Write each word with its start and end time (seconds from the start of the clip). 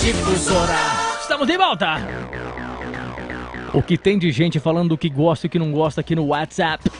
Difusora. 0.00 0.74
Estamos 1.20 1.46
de 1.46 1.56
volta. 1.56 1.96
O 3.72 3.82
que 3.82 3.96
tem 3.96 4.18
de 4.18 4.30
gente 4.30 4.60
falando 4.60 4.90
do 4.90 4.98
que 4.98 5.08
gosta 5.08 5.46
e 5.46 5.48
que 5.50 5.58
não 5.58 5.72
gosta 5.72 6.02
aqui 6.02 6.14
no 6.14 6.26
WhatsApp. 6.26 6.90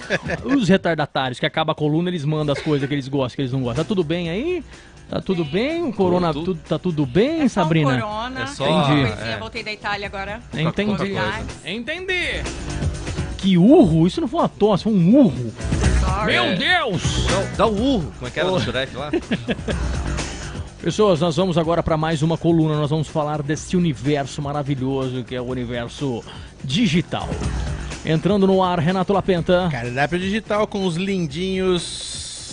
Os 0.44 0.68
retardatários 0.68 1.38
que 1.38 1.44
acaba 1.44 1.72
a 1.72 1.74
coluna, 1.74 2.08
eles 2.08 2.24
mandam 2.24 2.54
as 2.54 2.60
coisas 2.62 2.88
que 2.88 2.94
eles 2.94 3.06
gostam, 3.08 3.36
que 3.36 3.42
eles 3.42 3.52
não 3.52 3.60
gostam. 3.62 3.84
Tá 3.84 3.88
tudo 3.88 4.02
bem 4.02 4.30
aí? 4.30 4.64
Tá 5.10 5.20
tudo 5.20 5.44
bem? 5.44 5.82
O 5.84 5.92
corona, 5.92 6.32
Tudo. 6.32 6.44
tudo, 6.46 6.60
tá 6.66 6.78
tudo 6.78 7.04
bem, 7.04 7.42
É 7.42 7.48
só 7.48 7.60
o 7.60 7.64
Sabrina? 7.64 8.00
corona. 8.00 8.42
É 8.42 8.46
só- 8.46 8.64
Entendi. 8.66 9.08
Coisinha, 9.10 9.34
é. 9.34 9.38
Voltei 9.38 9.62
da 9.62 9.72
Itália 9.72 10.06
agora. 10.06 10.40
Entendi. 10.54 11.12
Entendi. 11.66 12.42
Que 13.36 13.58
urro? 13.58 14.06
Isso 14.06 14.22
não 14.22 14.28
foi 14.28 14.40
uma 14.40 14.48
tosse, 14.48 14.84
foi 14.84 14.92
um 14.94 15.14
urro. 15.16 15.52
Sorry. 16.00 16.32
Meu. 16.32 16.56
Deus! 16.56 17.26
Dá, 17.28 17.56
dá 17.58 17.66
o 17.66 17.74
urro, 17.78 18.12
como 18.18 18.28
é 18.28 18.30
que 18.30 18.40
era 18.40 18.48
do 18.50 18.58
Shrek 18.60 18.96
lá? 18.96 19.10
Pessoas, 20.82 21.20
nós 21.20 21.36
vamos 21.36 21.56
agora 21.56 21.80
para 21.80 21.96
mais 21.96 22.22
uma 22.22 22.36
coluna. 22.36 22.74
Nós 22.74 22.90
vamos 22.90 23.06
falar 23.06 23.40
desse 23.40 23.76
universo 23.76 24.42
maravilhoso 24.42 25.22
que 25.22 25.32
é 25.32 25.40
o 25.40 25.44
universo 25.44 26.24
digital. 26.64 27.28
Entrando 28.04 28.48
no 28.48 28.60
ar, 28.64 28.80
Renato 28.80 29.12
Lapenta. 29.12 29.68
Cardápio 29.70 30.18
digital 30.18 30.66
com 30.66 30.84
os 30.84 30.96
lindinhos 30.96 31.82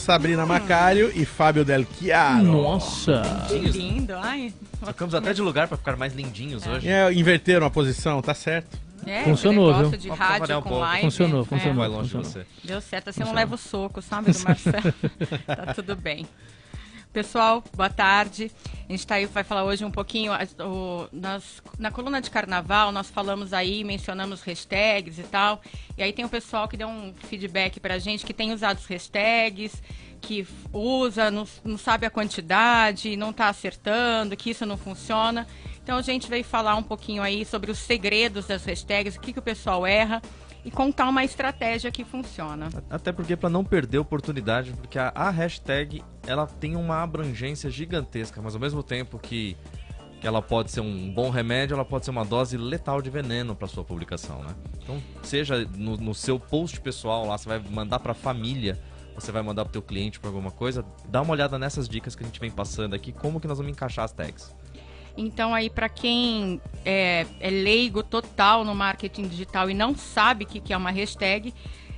Sabrina 0.05 0.45
Macário 0.45 1.11
e 1.15 1.25
Fábio 1.25 1.65
Del 1.65 1.87
Chiaro. 1.97 2.43
Nossa! 2.43 3.23
Que 3.47 3.57
lindo. 3.57 4.13
Ai. 4.15 4.53
Trocamos 4.79 5.15
até 5.15 5.33
de 5.33 5.41
lugar 5.41 5.67
pra 5.67 5.75
ficar 5.75 5.97
mais 5.97 6.13
lindinhos 6.13 6.67
hoje. 6.67 6.87
É, 6.87 7.11
inverteram 7.11 7.65
a 7.65 7.69
posição, 7.71 8.21
tá 8.21 8.35
certo. 8.35 8.77
É, 9.07 9.23
Funcionou, 9.23 9.73
viu? 9.73 9.97
de 9.97 10.09
rádio 10.09 10.55
um 10.55 10.61
com 10.61 10.69
pouco. 10.69 10.83
live. 10.83 11.01
Funcionou, 11.01 11.41
é, 11.41 11.45
funcionou. 11.45 11.75
Vai 11.77 11.87
longe 11.87 12.09
de 12.09 12.11
Funciona. 12.11 12.45
você. 12.45 12.67
Deu 12.67 12.79
certo, 12.79 13.09
assim 13.09 13.21
eu 13.21 13.27
não 13.27 13.33
levo 13.33 13.57
soco, 13.57 14.03
sabe, 14.03 14.31
do 14.31 14.39
Marcelo. 14.39 14.93
tá 15.47 15.73
tudo 15.73 15.95
bem. 15.95 16.27
Pessoal, 17.11 17.63
boa 17.75 17.89
tarde. 17.89 18.51
A 18.87 18.91
gente 18.91 19.05
tá 19.05 19.15
aí, 19.15 19.25
vai 19.25 19.43
falar 19.43 19.63
hoje 19.63 19.83
um 19.83 19.89
pouquinho. 19.89 20.31
o- 20.59 21.09
na 21.79 21.89
coluna 21.91 22.21
de 22.21 22.29
carnaval, 22.29 22.91
nós 22.91 23.09
falamos 23.09 23.51
aí, 23.51 23.83
mencionamos 23.83 24.41
hashtags 24.41 25.17
e 25.17 25.23
tal. 25.23 25.59
E 25.97 26.03
aí 26.03 26.13
tem 26.13 26.23
o 26.23 26.29
pessoal 26.29 26.67
que 26.67 26.77
deu 26.77 26.87
um 26.87 27.11
feedback 27.27 27.79
pra 27.79 27.97
gente 27.97 28.23
que 28.25 28.33
tem 28.33 28.53
usado 28.53 28.77
os 28.77 28.85
hashtags, 28.85 29.81
que 30.21 30.47
usa, 30.71 31.31
não, 31.31 31.47
não 31.63 31.77
sabe 31.79 32.05
a 32.05 32.11
quantidade, 32.11 33.17
não 33.17 33.33
tá 33.33 33.47
acertando, 33.49 34.37
que 34.37 34.51
isso 34.51 34.65
não 34.65 34.77
funciona. 34.77 35.47
Então 35.83 35.97
a 35.97 36.01
gente 36.03 36.29
veio 36.29 36.43
falar 36.43 36.75
um 36.75 36.83
pouquinho 36.83 37.23
aí 37.23 37.43
sobre 37.43 37.71
os 37.71 37.79
segredos 37.79 38.45
das 38.45 38.63
hashtags, 38.65 39.15
o 39.15 39.19
que, 39.19 39.33
que 39.33 39.39
o 39.39 39.43
pessoal 39.43 39.85
erra 39.87 40.21
e 40.63 40.71
contar 40.71 41.07
uma 41.07 41.23
estratégia 41.23 41.91
que 41.91 42.03
funciona. 42.03 42.69
Até 42.89 43.11
porque 43.11 43.35
pra 43.35 43.49
não 43.49 43.63
perder 43.63 43.97
a 43.97 44.01
oportunidade, 44.01 44.71
porque 44.73 44.99
a, 44.99 45.11
a 45.15 45.29
hashtag 45.29 46.03
ela 46.27 46.45
tem 46.45 46.75
uma 46.75 47.01
abrangência 47.01 47.69
gigantesca, 47.69 48.41
mas 48.41 48.55
ao 48.55 48.61
mesmo 48.61 48.83
tempo 48.83 49.17
que, 49.17 49.55
que 50.19 50.27
ela 50.27 50.41
pode 50.41 50.71
ser 50.71 50.81
um 50.81 51.11
bom 51.11 51.29
remédio, 51.29 51.75
ela 51.75 51.85
pode 51.85 52.05
ser 52.05 52.11
uma 52.11 52.25
dose 52.25 52.57
letal 52.57 53.01
de 53.01 53.09
veneno 53.09 53.55
pra 53.55 53.67
sua 53.67 53.83
publicação, 53.83 54.43
né? 54.43 54.53
Então, 54.83 55.01
seja 55.23 55.65
no, 55.75 55.97
no 55.97 56.13
seu 56.13 56.39
post 56.39 56.79
pessoal 56.81 57.25
lá, 57.25 57.37
você 57.37 57.47
vai 57.47 57.59
mandar 57.69 57.99
pra 57.99 58.13
família, 58.13 58.79
você 59.15 59.31
vai 59.31 59.41
mandar 59.41 59.65
pro 59.65 59.73
teu 59.73 59.81
cliente 59.81 60.19
pra 60.19 60.29
alguma 60.29 60.51
coisa, 60.51 60.85
dá 61.07 61.21
uma 61.21 61.33
olhada 61.33 61.57
nessas 61.57 61.87
dicas 61.87 62.15
que 62.15 62.23
a 62.23 62.25
gente 62.25 62.39
vem 62.39 62.51
passando 62.51 62.93
aqui, 62.93 63.11
como 63.11 63.39
que 63.39 63.47
nós 63.47 63.57
vamos 63.57 63.71
encaixar 63.71 64.05
as 64.05 64.11
tags. 64.11 64.53
Então 65.19 65.53
aí 65.53 65.69
para 65.69 65.89
quem 65.89 66.61
é, 66.85 67.25
é 67.39 67.49
leigo 67.49 68.01
total 68.03 68.63
no 68.63 68.73
marketing 68.73 69.27
digital 69.27 69.69
e 69.69 69.73
não 69.73 69.95
sabe 69.95 70.45
o 70.45 70.47
que, 70.47 70.59
que 70.59 70.73
é 70.73 70.77
uma 70.77 70.91
hashtag, 70.91 71.53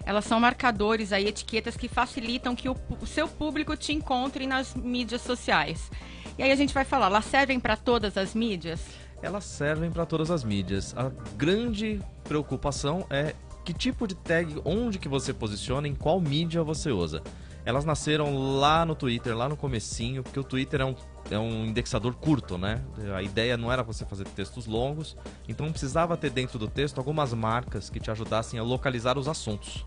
elas 0.05 0.25
são 0.25 0.39
marcadores 0.39 1.13
aí, 1.13 1.27
etiquetas 1.27 1.77
que 1.77 1.87
facilitam 1.87 2.55
que 2.55 2.67
o, 2.67 2.75
o 2.99 3.05
seu 3.05 3.27
público 3.27 3.77
te 3.77 3.93
encontre 3.93 4.47
nas 4.47 4.73
mídias 4.75 5.21
sociais. 5.21 5.91
E 6.37 6.43
aí 6.43 6.51
a 6.51 6.55
gente 6.55 6.73
vai 6.73 6.83
falar, 6.83 7.07
elas 7.07 7.25
servem 7.25 7.59
para 7.59 7.77
todas 7.77 8.17
as 8.17 8.33
mídias? 8.33 8.81
elas 9.21 9.43
servem 9.43 9.91
para 9.91 10.05
todas 10.05 10.31
as 10.31 10.43
mídias. 10.43 10.95
A 10.97 11.11
grande 11.35 11.99
preocupação 12.23 13.05
é 13.09 13.35
que 13.63 13.73
tipo 13.73 14.07
de 14.07 14.15
tag, 14.15 14.59
onde 14.65 14.97
que 14.97 15.07
você 15.07 15.33
posiciona, 15.33 15.87
em 15.87 15.93
qual 15.93 16.19
mídia 16.19 16.63
você 16.63 16.91
usa. 16.91 17.21
Elas 17.63 17.85
nasceram 17.85 18.57
lá 18.57 18.83
no 18.83 18.95
Twitter, 18.95 19.37
lá 19.37 19.47
no 19.47 19.55
comecinho, 19.55 20.23
porque 20.23 20.39
o 20.39 20.43
Twitter 20.43 20.81
é 20.81 20.85
um, 20.85 20.95
é 21.31 21.39
um 21.39 21.65
indexador 21.65 22.13
curto, 22.13 22.57
né? 22.57 22.83
A 23.15 23.23
ideia 23.23 23.57
não 23.57 23.71
era 23.71 23.81
você 23.81 24.05
fazer 24.05 24.25
textos 24.25 24.65
longos, 24.65 25.15
então 25.47 25.71
precisava 25.71 26.17
ter 26.17 26.29
dentro 26.29 26.59
do 26.59 26.67
texto 26.67 26.97
algumas 26.97 27.33
marcas 27.33 27.89
que 27.89 27.99
te 27.99 28.11
ajudassem 28.11 28.59
a 28.59 28.63
localizar 28.63 29.17
os 29.17 29.27
assuntos. 29.27 29.85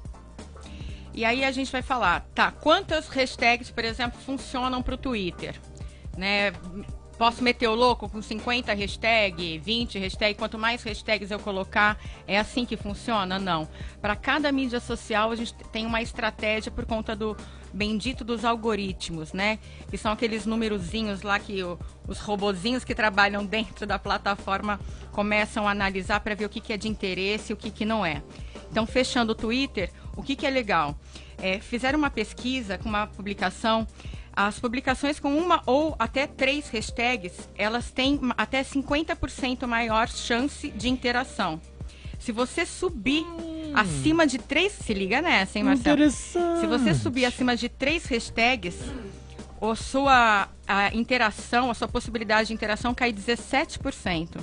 E 1.12 1.24
aí 1.24 1.44
a 1.44 1.52
gente 1.52 1.70
vai 1.70 1.82
falar, 1.82 2.26
tá, 2.34 2.50
quantas 2.50 3.08
hashtags, 3.08 3.70
por 3.70 3.84
exemplo, 3.84 4.18
funcionam 4.20 4.82
para 4.82 4.94
o 4.94 4.98
Twitter? 4.98 5.54
Né? 6.16 6.50
Posso 7.16 7.44
meter 7.44 7.68
o 7.68 7.74
louco 7.74 8.08
com 8.08 8.20
50 8.20 8.74
hashtags, 8.74 9.64
20 9.64 9.98
hashtags, 10.00 10.36
quanto 10.36 10.58
mais 10.58 10.82
hashtags 10.82 11.30
eu 11.30 11.38
colocar, 11.38 11.96
é 12.26 12.36
assim 12.36 12.66
que 12.66 12.76
funciona? 12.76 13.38
Não. 13.38 13.68
Para 14.00 14.16
cada 14.16 14.50
mídia 14.50 14.80
social, 14.80 15.30
a 15.30 15.36
gente 15.36 15.54
tem 15.70 15.86
uma 15.86 16.02
estratégia 16.02 16.72
por 16.72 16.84
conta 16.84 17.14
do 17.14 17.36
bendito 17.74 18.24
dos 18.24 18.44
algoritmos, 18.44 19.32
né? 19.32 19.58
Que 19.90 19.98
são 19.98 20.12
aqueles 20.12 20.46
numerozinhos 20.46 21.22
lá 21.22 21.38
que 21.38 21.62
o- 21.62 21.78
os 22.06 22.20
robozinhos 22.20 22.84
que 22.84 22.94
trabalham 22.94 23.44
dentro 23.44 23.86
da 23.86 23.98
plataforma 23.98 24.80
começam 25.12 25.66
a 25.66 25.72
analisar 25.72 26.20
para 26.20 26.34
ver 26.34 26.44
o 26.46 26.48
que, 26.48 26.60
que 26.60 26.72
é 26.72 26.76
de 26.76 26.88
interesse 26.88 27.52
e 27.52 27.54
o 27.54 27.56
que, 27.56 27.70
que 27.70 27.84
não 27.84 28.06
é. 28.06 28.22
Então, 28.70 28.86
fechando 28.86 29.32
o 29.32 29.34
Twitter, 29.34 29.90
o 30.16 30.22
que, 30.22 30.36
que 30.36 30.46
é 30.46 30.50
legal? 30.50 30.96
É, 31.38 31.58
fizeram 31.60 31.98
uma 31.98 32.10
pesquisa 32.10 32.78
com 32.78 32.88
uma 32.88 33.06
publicação. 33.08 33.86
As 34.36 34.58
publicações 34.58 35.20
com 35.20 35.36
uma 35.36 35.62
ou 35.66 35.94
até 35.98 36.26
três 36.26 36.68
hashtags, 36.68 37.48
elas 37.56 37.90
têm 37.90 38.18
até 38.36 38.62
50% 38.64 39.66
maior 39.66 40.08
chance 40.08 40.70
de 40.70 40.88
interação. 40.88 41.60
Se 42.18 42.32
você 42.32 42.64
subir 42.64 43.22
acima 43.74 44.26
de 44.26 44.38
três, 44.38 44.72
se 44.72 44.94
liga 44.94 45.20
nessa, 45.22 45.58
hein, 45.58 45.64
Marcelo? 45.64 45.96
Interessante. 45.96 46.60
Se 46.60 46.66
você 46.66 46.94
subir 46.94 47.24
acima 47.24 47.56
de 47.56 47.68
três 47.68 48.04
hashtags, 48.06 48.76
a 49.60 49.74
sua 49.76 50.48
a 50.66 50.94
interação, 50.94 51.70
a 51.70 51.74
sua 51.74 51.88
possibilidade 51.88 52.48
de 52.48 52.54
interação 52.54 52.94
cai 52.94 53.12
17%. 53.12 54.38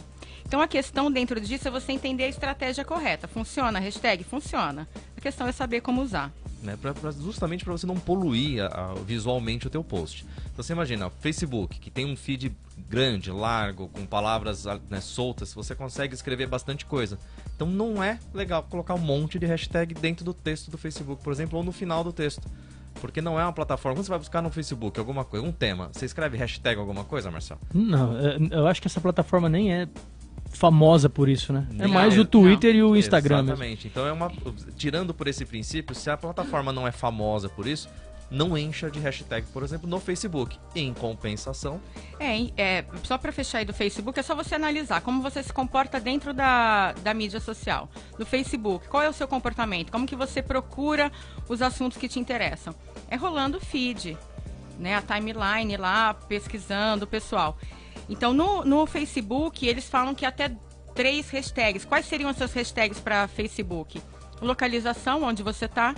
Então 0.45 0.59
a 0.61 0.67
questão 0.67 1.09
dentro 1.11 1.39
disso 1.39 1.67
é 1.67 1.71
você 1.71 1.91
entender 1.93 2.25
a 2.25 2.27
estratégia 2.27 2.83
correta. 2.83 3.27
Funciona 3.27 3.79
a 3.79 3.81
hashtag? 3.81 4.23
Funciona. 4.23 4.87
A 5.17 5.21
questão 5.21 5.47
é 5.47 5.51
saber 5.51 5.81
como 5.81 6.01
usar. 6.01 6.31
né, 6.63 6.77
pra- 6.79 6.93
pra- 6.93 7.09
justamente 7.09 7.63
para 7.63 7.71
você 7.73 7.87
não 7.87 7.95
poluir 7.97 8.61
a- 8.63 8.67
a- 8.67 8.93
visualmente 9.03 9.65
o 9.65 9.69
teu 9.71 9.83
post. 9.83 10.23
Então 10.53 10.63
você 10.63 10.73
imagina, 10.73 11.09
Facebook, 11.19 11.79
que 11.79 11.89
tem 11.89 12.05
um 12.05 12.15
feed 12.15 12.51
grande, 12.91 13.31
largo, 13.31 13.87
com 13.87 14.05
palavras 14.05 14.65
né, 14.89 14.99
soltas, 14.99 15.53
você 15.53 15.73
consegue 15.73 16.13
escrever 16.13 16.45
bastante 16.45 16.85
coisa. 16.85 17.17
Então 17.55 17.65
não 17.65 18.03
é 18.03 18.19
legal 18.33 18.63
colocar 18.63 18.93
um 18.93 18.99
monte 18.99 19.39
de 19.39 19.45
hashtag 19.45 19.93
dentro 19.93 20.25
do 20.25 20.33
texto 20.33 20.69
do 20.69 20.77
Facebook, 20.77 21.23
por 21.23 21.31
exemplo, 21.31 21.57
ou 21.57 21.63
no 21.63 21.71
final 21.71 22.03
do 22.03 22.11
texto. 22.11 22.45
Porque 22.95 23.21
não 23.21 23.39
é 23.39 23.43
uma 23.43 23.53
plataforma. 23.53 23.95
Quando 23.95 24.05
você 24.05 24.09
vai 24.09 24.19
buscar 24.19 24.41
no 24.41 24.51
Facebook 24.51 24.99
alguma 24.99 25.23
coisa, 25.23 25.45
um 25.45 25.51
tema, 25.53 25.89
você 25.93 26.05
escreve 26.05 26.37
hashtag 26.37 26.77
alguma 26.77 27.05
coisa, 27.05 27.31
Marcelo? 27.31 27.61
Não, 27.73 28.17
é, 28.19 28.37
eu 28.51 28.67
acho 28.67 28.81
que 28.81 28.87
essa 28.87 28.99
plataforma 28.99 29.47
nem 29.47 29.73
é 29.73 29.87
famosa 30.49 31.09
por 31.09 31.29
isso, 31.29 31.53
né? 31.53 31.65
É 31.79 31.87
mais 31.87 32.17
é, 32.17 32.19
o 32.19 32.25
Twitter 32.25 32.75
e 32.75 32.83
o 32.83 32.93
Instagram 32.97 33.37
mesmo. 33.37 33.51
Exatamente. 33.51 33.87
Então 33.87 34.05
é 34.05 34.11
uma. 34.11 34.29
Tirando 34.75 35.13
por 35.13 35.29
esse 35.29 35.45
princípio, 35.45 35.95
se 35.95 36.09
a 36.09 36.17
plataforma 36.17 36.73
não 36.73 36.85
é 36.85 36.91
famosa 36.91 37.47
por 37.47 37.65
isso, 37.65 37.87
não 38.31 38.57
encha 38.57 38.89
de 38.89 38.97
hashtag, 38.99 39.45
por 39.47 39.61
exemplo, 39.61 39.89
no 39.89 39.99
Facebook. 39.99 40.57
Em 40.73 40.93
compensação, 40.93 41.81
É, 42.17 42.49
é, 42.55 42.85
só 43.03 43.17
para 43.17 43.31
fechar 43.31 43.57
aí 43.57 43.65
do 43.65 43.73
Facebook, 43.73 44.17
é 44.17 44.23
só 44.23 44.33
você 44.33 44.55
analisar 44.55 45.01
como 45.01 45.21
você 45.21 45.43
se 45.43 45.51
comporta 45.51 45.99
dentro 45.99 46.33
da, 46.33 46.93
da 46.93 47.13
mídia 47.13 47.41
social. 47.41 47.89
Do 48.17 48.25
Facebook, 48.25 48.87
qual 48.87 49.03
é 49.03 49.09
o 49.09 49.13
seu 49.13 49.27
comportamento? 49.27 49.91
Como 49.91 50.07
que 50.07 50.15
você 50.15 50.41
procura 50.41 51.11
os 51.49 51.61
assuntos 51.61 51.97
que 51.97 52.07
te 52.07 52.19
interessam? 52.19 52.73
É 53.09 53.17
rolando 53.17 53.59
feed, 53.59 54.17
né? 54.79 54.95
A 54.95 55.01
timeline 55.01 55.75
lá, 55.75 56.13
pesquisando 56.13 57.03
o 57.03 57.07
pessoal. 57.07 57.57
Então, 58.07 58.33
no, 58.33 58.63
no 58.63 58.85
Facebook, 58.85 59.67
eles 59.67 59.89
falam 59.89 60.15
que 60.15 60.25
até 60.25 60.51
três 60.95 61.29
hashtags. 61.29 61.83
Quais 61.85 62.05
seriam 62.05 62.29
as 62.29 62.37
suas 62.37 62.53
hashtags 62.53 62.99
para 62.99 63.27
Facebook? 63.27 64.01
Localização, 64.41 65.23
onde 65.23 65.43
você 65.43 65.65
está. 65.65 65.93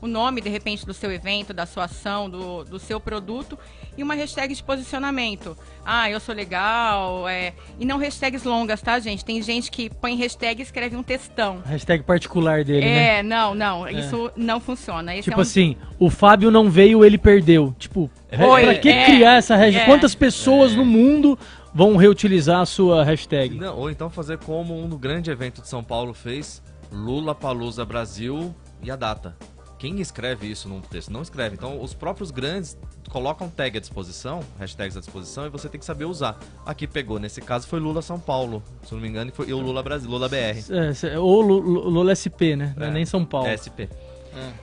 O 0.00 0.06
nome, 0.06 0.40
de 0.40 0.48
repente, 0.48 0.84
do 0.84 0.92
seu 0.92 1.10
evento, 1.10 1.54
da 1.54 1.64
sua 1.66 1.84
ação, 1.84 2.28
do, 2.28 2.64
do 2.64 2.78
seu 2.78 3.00
produto. 3.00 3.58
E 3.96 4.02
uma 4.02 4.14
hashtag 4.14 4.54
de 4.54 4.62
posicionamento. 4.62 5.56
Ah, 5.84 6.10
eu 6.10 6.20
sou 6.20 6.34
legal. 6.34 7.26
É... 7.28 7.54
E 7.78 7.84
não 7.84 7.96
hashtags 7.96 8.44
longas, 8.44 8.82
tá, 8.82 8.98
gente? 8.98 9.24
Tem 9.24 9.40
gente 9.40 9.70
que 9.70 9.88
põe 9.88 10.14
hashtag 10.16 10.60
e 10.60 10.62
escreve 10.62 10.96
um 10.96 11.02
textão. 11.02 11.62
Hashtag 11.64 12.04
particular 12.04 12.62
dele, 12.62 12.84
né? 12.84 13.18
É, 13.18 13.22
não, 13.22 13.54
não. 13.54 13.88
Isso 13.88 14.30
não 14.36 14.60
funciona. 14.60 15.14
Esse 15.14 15.24
Tipo 15.24 15.36
é 15.36 15.38
um... 15.38 15.42
assim, 15.42 15.76
o 15.98 16.10
Fábio 16.10 16.50
não 16.50 16.70
veio, 16.70 17.04
ele 17.04 17.16
perdeu. 17.16 17.74
Tipo, 17.78 18.10
Oi, 18.32 18.62
pra 18.62 18.74
que 18.74 18.88
é, 18.90 19.04
criar 19.06 19.36
essa 19.36 19.56
hashtag? 19.56 19.84
é. 19.84 19.86
Quantas 19.86 20.14
pessoas 20.14 20.74
no 20.74 20.84
mundo 20.84 21.38
vão 21.72 21.96
reutilizar 21.96 22.60
a 22.60 22.66
sua 22.66 23.02
hashtag? 23.04 23.54
não, 23.56 23.76
ou 23.76 23.90
então 23.90 24.10
fazer 24.10 24.38
como 24.38 24.78
um 24.78 24.88
grande 24.90 25.30
evento 25.30 25.62
de 25.62 25.68
São 25.68 25.82
Paulo 25.82 26.12
fez, 26.12 26.62
Lula 26.92 27.34
Palusa 27.34 27.84
Brasil 27.84 28.54
e 28.82 28.90
a 28.90 28.96
data. 28.96 29.36
Quem 29.78 30.00
escreve 30.00 30.46
isso 30.50 30.68
num 30.68 30.80
texto? 30.80 31.10
Não 31.12 31.22
escreve. 31.22 31.54
Então, 31.54 31.80
os 31.82 31.92
próprios 31.92 32.30
grandes 32.30 32.76
colocam 33.10 33.48
tag 33.48 33.76
à 33.76 33.80
disposição, 33.80 34.40
hashtags 34.58 34.96
à 34.96 35.00
disposição, 35.00 35.46
e 35.46 35.48
você 35.48 35.68
tem 35.68 35.78
que 35.78 35.84
saber 35.84 36.04
usar. 36.06 36.38
Aqui 36.64 36.86
pegou, 36.86 37.18
nesse 37.18 37.40
caso, 37.40 37.66
foi 37.66 37.78
Lula 37.78 38.00
São 38.02 38.18
Paulo, 38.18 38.62
se 38.84 38.94
não 38.94 39.00
me 39.00 39.08
engano, 39.08 39.30
e, 39.30 39.34
foi, 39.34 39.52
o 39.52 39.58
Lula 39.60 39.82
Brasil, 39.82 40.08
Lula 40.10 40.28
BR. 40.28 40.58
É, 40.70 40.94
cê- 40.94 41.16
ou 41.16 41.40
Lu- 41.40 41.58
Lu- 41.60 41.88
Lula 41.90 42.12
SP, 42.16 42.56
né? 42.56 42.74
É 42.80 42.86
É. 42.86 42.90
nem 42.90 43.04
São 43.04 43.24
Paulo. 43.24 43.48
SP. 43.48 43.88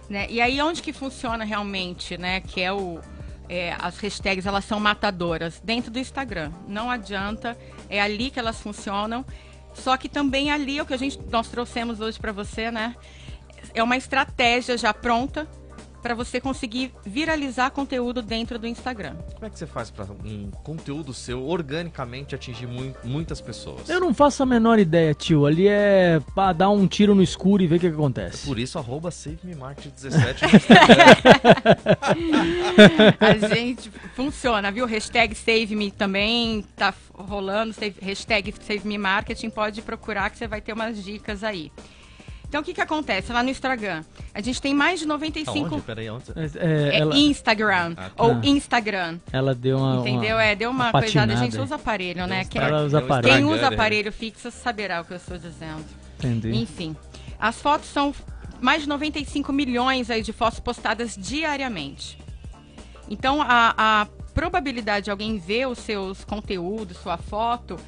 né? 0.09 0.27
E 0.29 0.39
aí 0.39 0.61
onde 0.61 0.81
que 0.81 0.93
funciona 0.93 1.43
realmente, 1.43 2.17
né? 2.17 2.39
Que 2.41 2.61
é 2.61 2.71
o 2.71 2.99
é, 3.49 3.75
as 3.79 3.97
hashtags 3.99 4.45
elas 4.45 4.63
são 4.65 4.79
matadoras 4.79 5.61
dentro 5.63 5.91
do 5.91 5.99
Instagram. 5.99 6.51
Não 6.67 6.89
adianta, 6.89 7.57
é 7.89 8.01
ali 8.01 8.29
que 8.31 8.39
elas 8.39 8.59
funcionam. 8.61 9.25
Só 9.73 9.97
que 9.97 10.07
também 10.07 10.49
ali 10.51 10.77
é 10.77 10.81
o 10.81 10.85
que 10.85 10.93
a 10.93 10.97
gente 10.97 11.19
nós 11.31 11.47
trouxemos 11.49 11.99
hoje 11.99 12.19
para 12.19 12.31
você, 12.31 12.71
né? 12.71 12.95
É 13.73 13.81
uma 13.83 13.97
estratégia 13.97 14.77
já 14.77 14.93
pronta 14.93 15.47
para 16.01 16.13
você 16.13 16.41
conseguir 16.41 16.91
viralizar 17.05 17.69
conteúdo 17.71 18.21
dentro 18.21 18.59
do 18.59 18.67
Instagram. 18.67 19.15
Como 19.35 19.45
é 19.45 19.49
que 19.49 19.57
você 19.57 19.65
faz 19.65 19.89
para 19.89 20.03
um 20.25 20.51
conteúdo 20.61 21.13
seu 21.13 21.47
organicamente 21.47 22.35
atingir 22.35 22.67
mui- 22.67 22.93
muitas 23.05 23.39
pessoas? 23.39 23.87
Eu 23.87 24.01
não 24.01 24.13
faço 24.13 24.43
a 24.43 24.45
menor 24.45 24.79
ideia, 24.79 25.13
tio. 25.13 25.45
Ali 25.45 25.65
é 25.69 26.19
pra 26.35 26.51
dar 26.51 26.69
um 26.71 26.87
tiro 26.87 27.15
no 27.15 27.23
escuro 27.23 27.63
e 27.63 27.67
ver 27.67 27.77
o 27.77 27.79
que, 27.79 27.87
que 27.87 27.93
acontece. 27.95 28.45
Por 28.45 28.59
isso, 28.59 28.77
arroba 28.77 29.09
SaveMeMarket17 29.11 30.41
no 30.41 30.49
Instagram. 30.57 31.93
A 33.19 33.55
gente 33.55 33.89
funciona, 34.13 34.71
viu? 34.71 34.85
Hashtag 34.85 35.33
SaveMe 35.33 35.89
também 35.89 36.65
tá 36.75 36.93
rolando. 37.13 37.71
Save, 37.71 37.95
hashtag 38.01 38.53
SaveMeMarketing, 38.61 39.49
pode 39.49 39.81
procurar 39.81 40.29
que 40.29 40.37
você 40.37 40.47
vai 40.47 40.59
ter 40.59 40.73
umas 40.73 41.01
dicas 41.01 41.45
aí. 41.45 41.71
Então, 42.53 42.61
o 42.61 42.63
que 42.63 42.71
que 42.75 42.81
acontece? 42.81 43.33
Lá 43.33 43.41
no 43.41 43.49
Instagram, 43.49 44.03
a 44.31 44.39
gente 44.39 44.61
tem 44.61 44.75
mais 44.75 44.99
de 44.99 45.07
95... 45.07 45.57
Aonde? 45.73 45.81
Peraí, 45.81 46.07
onde? 46.07 46.25
você- 46.25 46.59
É, 46.59 46.89
É 46.93 46.99
ela, 46.99 47.15
Instagram, 47.17 47.95
Ah, 47.97 48.11
tá. 48.15 48.23
ou. 48.23 48.39
Instagram, 48.43 49.17
ela 49.31 49.55
deu 49.55 49.79
uma. 49.79 50.01
entendeu? 50.01 50.35
uma- 50.35 50.43
É, 50.43 50.53
deu 50.55 50.69
uma, 50.69 50.83
uma 50.91 50.91
coisada. 50.91 51.33
A 51.33 51.35
gente 51.37 51.57
usa 51.57 51.73
aparelho, 51.73 52.27
né? 52.27 52.45
Quem, 52.45 52.61
Ela 52.61 52.83
usa 52.83 52.99
aparelho. 52.99 53.33
quem 53.37 53.43
usa 53.45 53.67
aparelho 53.69 54.11
fixo 54.11 54.51
saberá 54.51 55.01
o 55.01 55.03
que 55.03 55.13
eu 55.13 55.17
estou 55.17 55.35
dizendo. 55.35 55.83
Entendi. 56.19 56.55
Enfim, 56.55 56.95
as 57.39 57.59
fotos 57.59 57.89
são 57.89 58.13
mais 58.61 58.83
de 58.83 58.87
95 58.87 59.51
milhões 59.51 60.11
aí 60.11 60.21
de 60.21 60.31
fotos 60.31 60.59
postadas 60.59 61.15
diariamente. 61.19 62.19
Então, 63.09 63.41
a, 63.41 63.73
a 63.75 64.07
probabilidade 64.35 65.05
de 65.05 65.09
alguém 65.09 65.39
ver 65.39 65.67
os 65.67 65.79
seus 65.79 66.23
conteúdos, 66.23 66.97
sua 66.97 67.17
foto, 67.17 67.79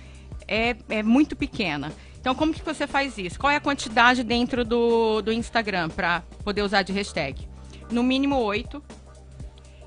é, 0.47 0.75
é 0.89 1.03
muito 1.03 1.35
pequena. 1.35 1.91
Então, 2.25 2.33
como 2.33 2.51
que 2.51 2.63
você 2.63 2.87
faz 2.87 3.19
isso? 3.19 3.39
Qual 3.39 3.51
é 3.51 3.57
a 3.57 3.61
quantidade 3.61 4.23
dentro 4.23 4.65
do, 4.65 5.21
do 5.21 5.31
Instagram 5.31 5.89
para 5.89 6.23
poder 6.43 6.63
usar 6.63 6.81
de 6.81 6.91
hashtag? 6.91 7.47
No 7.91 8.01
mínimo 8.01 8.35
oito. 8.37 8.83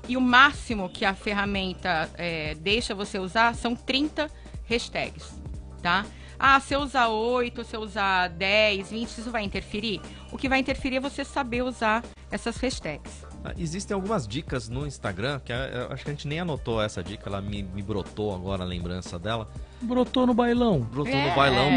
E 0.07 0.15
o 0.15 0.21
máximo 0.21 0.87
que 0.87 1.03
a 1.03 1.13
ferramenta 1.13 2.09
é, 2.17 2.55
deixa 2.55 2.95
você 2.95 3.19
usar 3.19 3.53
são 3.55 3.75
30 3.75 4.31
hashtags, 4.69 5.33
tá? 5.83 6.05
Ah, 6.39 6.57
se 6.61 6.73
eu 6.73 6.79
usar 6.79 7.09
8, 7.09 7.61
se 7.65 7.75
eu 7.75 7.81
usar 7.81 8.29
10, 8.29 8.89
20, 8.89 9.09
isso 9.09 9.31
vai 9.31 9.43
interferir? 9.43 9.99
O 10.31 10.37
que 10.37 10.47
vai 10.47 10.59
interferir 10.59 10.95
é 10.95 10.99
você 11.01 11.25
saber 11.25 11.61
usar 11.61 12.01
essas 12.31 12.55
hashtags. 12.55 13.27
Ah, 13.43 13.51
Existem 13.57 13.93
algumas 13.93 14.25
dicas 14.25 14.69
no 14.69 14.87
Instagram, 14.87 15.41
que 15.41 15.51
eu 15.51 15.91
acho 15.91 16.05
que 16.05 16.09
a 16.09 16.13
gente 16.13 16.25
nem 16.25 16.39
anotou 16.39 16.81
essa 16.81 17.03
dica, 17.03 17.27
ela 17.27 17.41
me, 17.41 17.63
me 17.63 17.81
brotou 17.81 18.33
agora 18.33 18.63
a 18.63 18.65
lembrança 18.65 19.19
dela. 19.19 19.45
Brotou 19.81 20.25
no 20.27 20.33
bailão. 20.33 20.81
Brotou 20.81 21.13
É. 21.13 21.29
no 21.29 21.35
bailão 21.35 21.69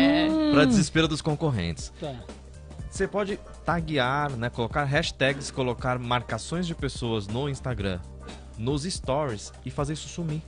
para 0.52 0.64
desespero 0.64 1.06
dos 1.08 1.20
concorrentes. 1.22 1.92
Tá. 2.00 2.14
Você 2.90 3.08
pode 3.08 3.38
taguear, 3.64 4.30
né, 4.36 4.50
colocar 4.50 4.84
hashtags, 4.84 5.50
colocar 5.50 5.98
marcações 5.98 6.66
de 6.66 6.74
pessoas 6.74 7.26
no 7.26 7.48
Instagram, 7.48 7.98
nos 8.58 8.82
stories 8.82 9.52
e 9.64 9.70
fazer 9.70 9.94
isso 9.94 10.08
sumir. 10.08 10.42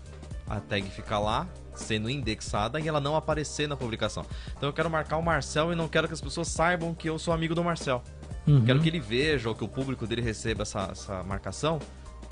A 0.47 0.61
tag 0.61 0.87
fica 0.91 1.19
lá, 1.19 1.49
sendo 1.75 2.11
indexada 2.11 2.79
e 2.79 2.87
ela 2.87 3.01
não 3.01 3.17
aparecer 3.17 3.67
na 3.67 3.77
publicação. 3.77 4.27
Então 4.55 4.69
eu 4.69 4.73
quero 4.75 4.91
marcar 4.91 5.17
o 5.17 5.23
Marcel 5.23 5.73
e 5.73 5.75
não 5.75 5.89
quero 5.89 6.06
que 6.06 6.12
as 6.12 6.21
pessoas 6.21 6.49
saibam 6.49 6.93
que 6.95 7.09
eu 7.09 7.19
sou 7.19 7.33
amigo 7.33 7.55
do 7.55 7.65
Marcel. 7.65 8.03
Uhum. 8.47 8.62
Quero 8.62 8.79
que 8.81 8.91
ele 8.91 9.01
veja 9.01 9.49
ou 9.49 9.55
que 9.55 9.65
o 9.65 9.69
público 9.69 10.06
dele 10.06 10.21
receba 10.21 10.62
essa, 10.62 10.89
essa 10.93 11.23
marcação. 11.23 11.79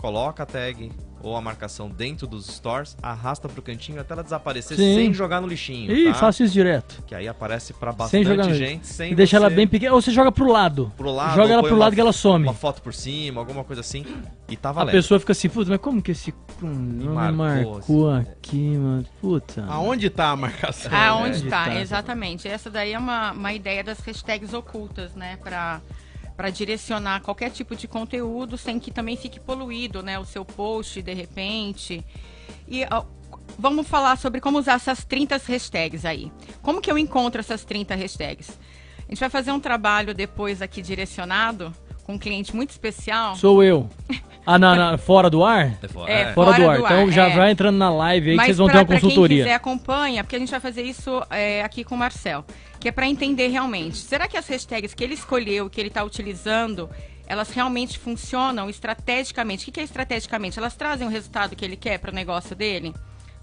Coloca 0.03 0.43
a 0.43 0.47
tag 0.47 0.91
ou 1.23 1.37
a 1.37 1.41
marcação 1.41 1.89
dentro 1.89 2.27
dos 2.27 2.47
stores, 2.49 2.97
arrasta 3.01 3.49
pro 3.49 3.63
cantinho 3.63 4.01
até 4.01 4.13
ela 4.13 4.25
desaparecer 4.25 4.77
Sim. 4.77 4.95
sem 4.97 5.15
jogar 5.15 5.41
no 5.41 5.47
lixinho. 5.47 5.93
Ih, 5.93 6.07
tá? 6.09 6.15
faço 6.15 6.43
isso 6.43 6.53
direto. 6.53 7.01
Que 7.07 7.15
aí 7.15 7.29
aparece 7.29 7.73
pra 7.73 7.93
Sem 8.09 8.25
jogar 8.25 8.39
bastante 8.39 8.59
no- 8.61 8.67
gente, 8.67 8.87
sem 8.89 9.13
E 9.13 9.15
deixa 9.15 9.37
ela 9.37 9.49
você- 9.49 9.55
bem 9.55 9.69
pequena. 9.69 9.95
Ou 9.95 10.03
você 10.03 10.11
joga 10.11 10.33
pro 10.33 10.51
lado. 10.51 10.93
pro 10.97 11.13
lado, 11.13 11.37
Joga 11.37 11.53
ela 11.53 11.63
pro 11.63 11.71
uma- 11.75 11.79
lado 11.85 11.95
que 11.95 12.01
ela 12.01 12.13
some. 12.13 12.45
Uma 12.47 12.53
foto 12.53 12.83
por 12.83 12.93
cima, 12.93 13.41
alguma 13.41 13.63
coisa 13.63 13.79
assim. 13.81 14.05
E 14.49 14.57
tá 14.57 14.71
A 14.71 14.73
valendo. 14.73 14.95
pessoa 14.97 15.21
fica 15.21 15.31
assim, 15.31 15.49
puta, 15.49 15.71
mas 15.71 15.79
como 15.81 16.03
que 16.03 16.11
esse 16.11 16.35
não 16.61 16.69
me 16.71 17.05
marcou, 17.07 17.75
marcou 17.75 18.11
assim, 18.11 18.29
aqui, 18.33 18.77
mano? 18.77 19.07
Puta. 19.21 19.65
Aonde 19.69 20.11
tá 20.11 20.31
a 20.31 20.37
marcação? 20.37 20.91
Aonde 20.93 21.47
é. 21.47 21.51
tá, 21.51 21.65
Tá. 21.67 21.81
exatamente. 21.81 22.49
Essa 22.49 22.69
daí 22.69 22.95
é 22.95 22.99
uma, 22.99 23.31
uma 23.31 23.53
ideia 23.53 23.85
das 23.85 24.01
hashtags 24.01 24.53
ocultas, 24.53 25.15
né? 25.15 25.39
Pra, 25.41 25.81
pra 26.37 26.51
direcionar 26.51 27.21
qualquer 27.21 27.51
tipo 27.51 27.77
de 27.77 27.87
conteúdo 27.87 28.57
sem 28.57 28.79
que 28.79 28.91
também 28.91 29.17
fique 29.17 29.39
poluído, 29.39 30.03
né? 30.03 30.19
O 30.19 30.25
seu 30.25 30.45
post, 30.45 31.01
de 31.03 31.13
repente. 31.13 32.05
E 32.67 32.85
ó, 32.91 33.05
vamos 33.59 33.87
falar 33.87 34.17
sobre 34.17 34.41
como 34.41 34.59
usar 34.59 34.75
essas 34.75 35.05
30 35.05 35.37
hashtags 35.37 36.05
aí. 36.05 36.33
Como 36.63 36.81
que 36.81 36.91
eu 36.91 36.99
encontro 36.99 37.41
essas 37.41 37.65
30 37.65 37.95
hashtags? 37.95 38.59
A 38.99 39.11
gente 39.11 39.21
vai 39.21 39.31
fazer 39.31 39.53
um 39.53 39.61
trabalho 39.61 40.15
depois 40.15 40.63
aqui 40.63 40.81
direcionado 40.81 41.75
com 42.05 42.15
um 42.15 42.19
cliente 42.19 42.55
muito 42.55 42.71
especial. 42.71 43.37
Sou 43.37 43.63
eu. 43.63 43.89
Ah, 44.45 44.59
não, 44.59 44.75
não, 44.75 44.99
fora 44.99 45.31
do 45.31 45.45
ar? 45.45 45.79
É 45.83 45.89
fora. 45.89 46.11
É, 46.13 46.21
É. 46.23 46.33
Fora, 46.33 46.53
Fora 46.53 46.59
do 46.63 46.71
ar. 46.71 46.79
do 46.79 46.85
então 46.85 47.01
ar, 47.07 47.11
já 47.13 47.29
é. 47.29 47.37
vai 47.37 47.51
entrando 47.53 47.77
na 47.77 47.91
live 47.91 48.31
aí 48.31 48.33
que 48.33 48.37
Mas 48.37 48.47
vocês 48.47 48.59
vão 48.59 48.67
ter 48.67 48.73
pra- 48.73 48.81
uma 48.81 48.87
pra 48.87 49.01
consultoria. 49.01 49.37
quem 49.37 49.45
quiser 49.45 49.55
acompanha, 49.55 50.25
porque 50.25 50.37
a 50.37 50.39
gente 50.39 50.51
vai 50.51 50.61
fazer 50.61 50.83
isso 50.83 51.23
é, 51.31 51.63
aqui 51.63 51.85
com 51.85 51.95
o 51.95 51.99
Marcel, 51.99 52.45
que 52.81 52.89
é 52.89 52.93
para 52.93 53.07
entender 53.07 53.49
realmente. 53.49 53.99
Será 53.99 54.27
que 54.27 54.37
as 54.37 54.49
hashtags 54.49 54.95
que 54.95 55.05
ele 55.05 55.15
escolheu, 55.15 55.71
que 55.71 55.81
ele 55.81 55.89
está 55.89 56.03
utilizando, 56.03 56.91
elas 57.27 57.51
realmente 57.51 57.99
funcionam 57.99 58.69
estrategicamente? 58.69 59.63
O 59.63 59.65
que, 59.67 59.73
que 59.73 59.81
é 59.81 59.85
estrategicamente? 59.85 60.59
Elas 60.59 60.75
trazem 60.75 61.07
o 61.07 61.11
resultado 61.11 61.55
que 61.55 61.65
ele 61.65 61.77
quer 61.77 61.99
para 61.99 62.11
o 62.11 62.15
negócio 62.15 62.57
dele? 62.57 62.93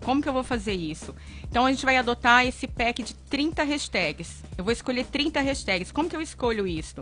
Como 0.04 0.22
que 0.22 0.30
eu 0.30 0.34
vou 0.34 0.44
fazer 0.44 0.74
isso? 0.74 1.13
Então 1.50 1.66
a 1.66 1.72
gente 1.72 1.86
vai 1.86 1.98
adotar 1.98 2.45
esse 2.45 2.68
pack 2.68 3.04
de 3.04 3.13
30 3.30 3.63
hashtags. 3.63 4.44
Eu 4.57 4.63
vou 4.63 4.72
escolher 4.72 5.06
30 5.06 5.42
hashtags. 5.42 5.92
Como 5.92 6.10
que 6.10 6.16
eu 6.16 6.22
escolho 6.22 6.66
isso? 6.68 7.02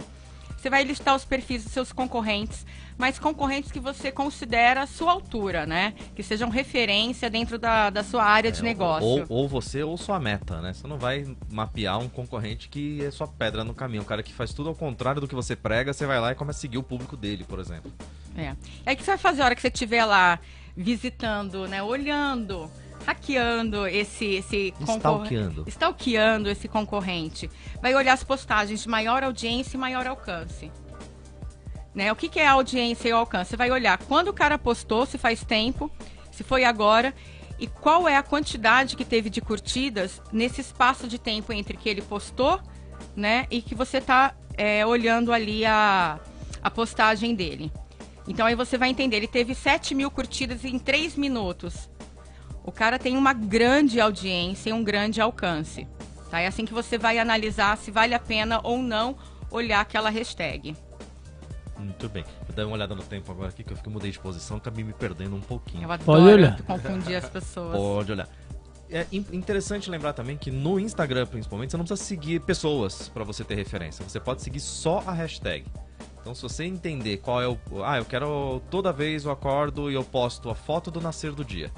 Você 0.67 0.69
vai 0.69 0.83
listar 0.83 1.15
os 1.15 1.23
perfis 1.23 1.63
dos 1.63 1.71
seus 1.71 1.93
concorrentes, 1.93 2.65
mas 2.97 3.17
concorrentes 3.17 3.71
que 3.71 3.79
você 3.79 4.11
considera 4.11 4.81
a 4.81 4.85
sua 4.85 5.13
altura, 5.13 5.65
né? 5.65 5.93
Que 6.13 6.21
sejam 6.21 6.49
referência 6.49 7.29
dentro 7.29 7.57
da, 7.57 7.89
da 7.89 8.03
sua 8.03 8.25
área 8.25 8.51
de 8.51 8.61
negócio. 8.61 9.07
Ou, 9.07 9.25
ou 9.29 9.47
você 9.47 9.81
ou 9.81 9.95
sua 9.95 10.19
meta, 10.19 10.59
né? 10.59 10.73
Você 10.73 10.85
não 10.85 10.97
vai 10.97 11.25
mapear 11.49 11.99
um 11.99 12.09
concorrente 12.09 12.67
que 12.67 13.01
é 13.01 13.09
sua 13.11 13.29
pedra 13.29 13.63
no 13.63 13.73
caminho. 13.73 14.01
Um 14.01 14.05
cara 14.05 14.21
que 14.21 14.33
faz 14.33 14.51
tudo 14.51 14.67
ao 14.67 14.75
contrário 14.75 15.21
do 15.21 15.27
que 15.27 15.33
você 15.33 15.55
prega, 15.55 15.93
você 15.93 16.05
vai 16.05 16.19
lá 16.19 16.33
e 16.33 16.35
começa 16.35 16.59
a 16.59 16.61
seguir 16.61 16.79
o 16.79 16.83
público 16.83 17.15
dele, 17.15 17.45
por 17.45 17.59
exemplo. 17.59 17.89
É. 18.35 18.53
É 18.85 18.93
que 18.93 19.05
você 19.05 19.11
vai 19.11 19.17
fazer 19.17 19.43
a 19.43 19.45
hora 19.45 19.55
que 19.55 19.61
você 19.61 19.69
estiver 19.69 20.03
lá 20.03 20.37
visitando, 20.75 21.65
né? 21.65 21.81
Olhando, 21.81 22.69
hackeando 23.07 23.87
esse, 23.87 24.25
esse 24.25 24.73
concorrente. 24.85 25.69
Stalkeando. 25.69 26.49
Esse 26.49 26.67
concorrente. 26.67 27.49
Vai 27.81 27.95
olhar 27.95 28.11
as 28.11 28.23
postagens 28.23 28.83
de 28.83 28.89
maior 28.89 29.23
audiência 29.23 29.77
e 29.77 29.79
maior 29.79 30.05
alcance. 30.05 30.69
Né? 31.95 32.11
O 32.11 32.15
que, 32.17 32.27
que 32.27 32.39
é 32.39 32.47
audiência 32.47 33.07
e 33.07 33.11
alcance? 33.13 33.51
Você 33.51 33.57
vai 33.57 33.71
olhar 33.71 33.97
quando 33.97 34.27
o 34.27 34.33
cara 34.33 34.59
postou, 34.59 35.05
se 35.05 35.17
faz 35.17 35.41
tempo, 35.43 35.89
se 36.29 36.43
foi 36.43 36.65
agora, 36.65 37.13
e 37.57 37.65
qual 37.65 38.07
é 38.07 38.17
a 38.17 38.21
quantidade 38.21 38.97
que 38.97 39.05
teve 39.05 39.29
de 39.29 39.39
curtidas 39.39 40.21
nesse 40.31 40.59
espaço 40.59 41.07
de 41.07 41.17
tempo 41.17 41.53
entre 41.53 41.77
que 41.77 41.87
ele 41.87 42.01
postou, 42.01 42.59
né? 43.15 43.47
E 43.49 43.61
que 43.61 43.73
você 43.73 43.97
está 43.97 44.35
olhando 44.85 45.31
ali 45.31 45.65
a, 45.65 46.19
a 46.61 46.69
postagem 46.69 47.33
dele. 47.33 47.71
Então 48.27 48.45
aí 48.45 48.53
você 48.53 48.77
vai 48.77 48.89
entender, 48.89 49.15
ele 49.15 49.27
teve 49.27 49.55
7 49.55 49.95
mil 49.95 50.11
curtidas 50.11 50.65
em 50.65 50.77
3 50.77 51.15
minutos. 51.15 51.89
O 52.67 52.71
cara 52.71 52.99
tem 52.99 53.15
uma 53.15 53.31
grande 53.31 53.97
audiência 54.01 54.69
e 54.69 54.73
um 54.73 54.83
grande 54.83 55.21
alcance. 55.21 55.87
Tá? 56.29 56.41
É 56.41 56.47
assim 56.47 56.65
que 56.65 56.73
você 56.73 56.97
vai 56.97 57.17
analisar 57.17 57.77
se 57.77 57.89
vale 57.89 58.13
a 58.13 58.19
pena 58.19 58.59
ou 58.61 58.77
não 58.79 59.15
olhar 59.49 59.79
aquela 59.79 60.09
hashtag. 60.09 60.75
Muito 61.79 62.09
bem. 62.09 62.25
Vou 62.45 62.53
dar 62.53 62.65
uma 62.67 62.73
olhada 62.75 62.93
no 62.93 63.03
tempo 63.03 63.31
agora 63.31 63.47
aqui, 63.47 63.63
que 63.63 63.71
eu 63.71 63.77
fico 63.77 63.89
mudei 63.89 64.11
de 64.11 64.19
posição, 64.19 64.57
acabei 64.57 64.83
me 64.83 64.91
perdendo 64.91 65.33
um 65.35 65.39
pouquinho. 65.39 65.83
Eu 65.83 65.87
Pode 65.87 66.03
adoro 66.03 66.33
olhar. 66.33 66.61
confundir 66.63 67.15
as 67.15 67.29
pessoas. 67.29 67.77
Pode 67.77 68.11
olhar. 68.11 68.27
É 68.89 69.05
in- 69.13 69.25
interessante 69.31 69.89
lembrar 69.89 70.11
também 70.11 70.35
que 70.35 70.51
no 70.51 70.77
Instagram, 70.77 71.25
principalmente, 71.25 71.71
você 71.71 71.77
não 71.77 71.85
precisa 71.85 72.05
seguir 72.05 72.41
pessoas 72.41 73.07
para 73.07 73.23
você 73.23 73.45
ter 73.45 73.55
referência. 73.55 74.03
Você 74.07 74.19
pode 74.19 74.41
seguir 74.41 74.59
só 74.59 75.01
a 75.07 75.13
hashtag. 75.13 75.65
Então, 76.19 76.35
se 76.35 76.41
você 76.41 76.65
entender 76.65 77.17
qual 77.17 77.41
é 77.41 77.47
o. 77.47 77.57
Ah, 77.85 77.97
eu 77.97 78.03
quero. 78.05 78.61
Toda 78.69 78.91
vez 78.91 79.23
eu 79.23 79.31
acordo 79.31 79.89
e 79.89 79.93
eu 79.93 80.03
posto 80.03 80.49
a 80.49 80.55
foto 80.55 80.91
do 80.91 80.99
nascer 80.99 81.31
do 81.31 81.45
dia. 81.45 81.71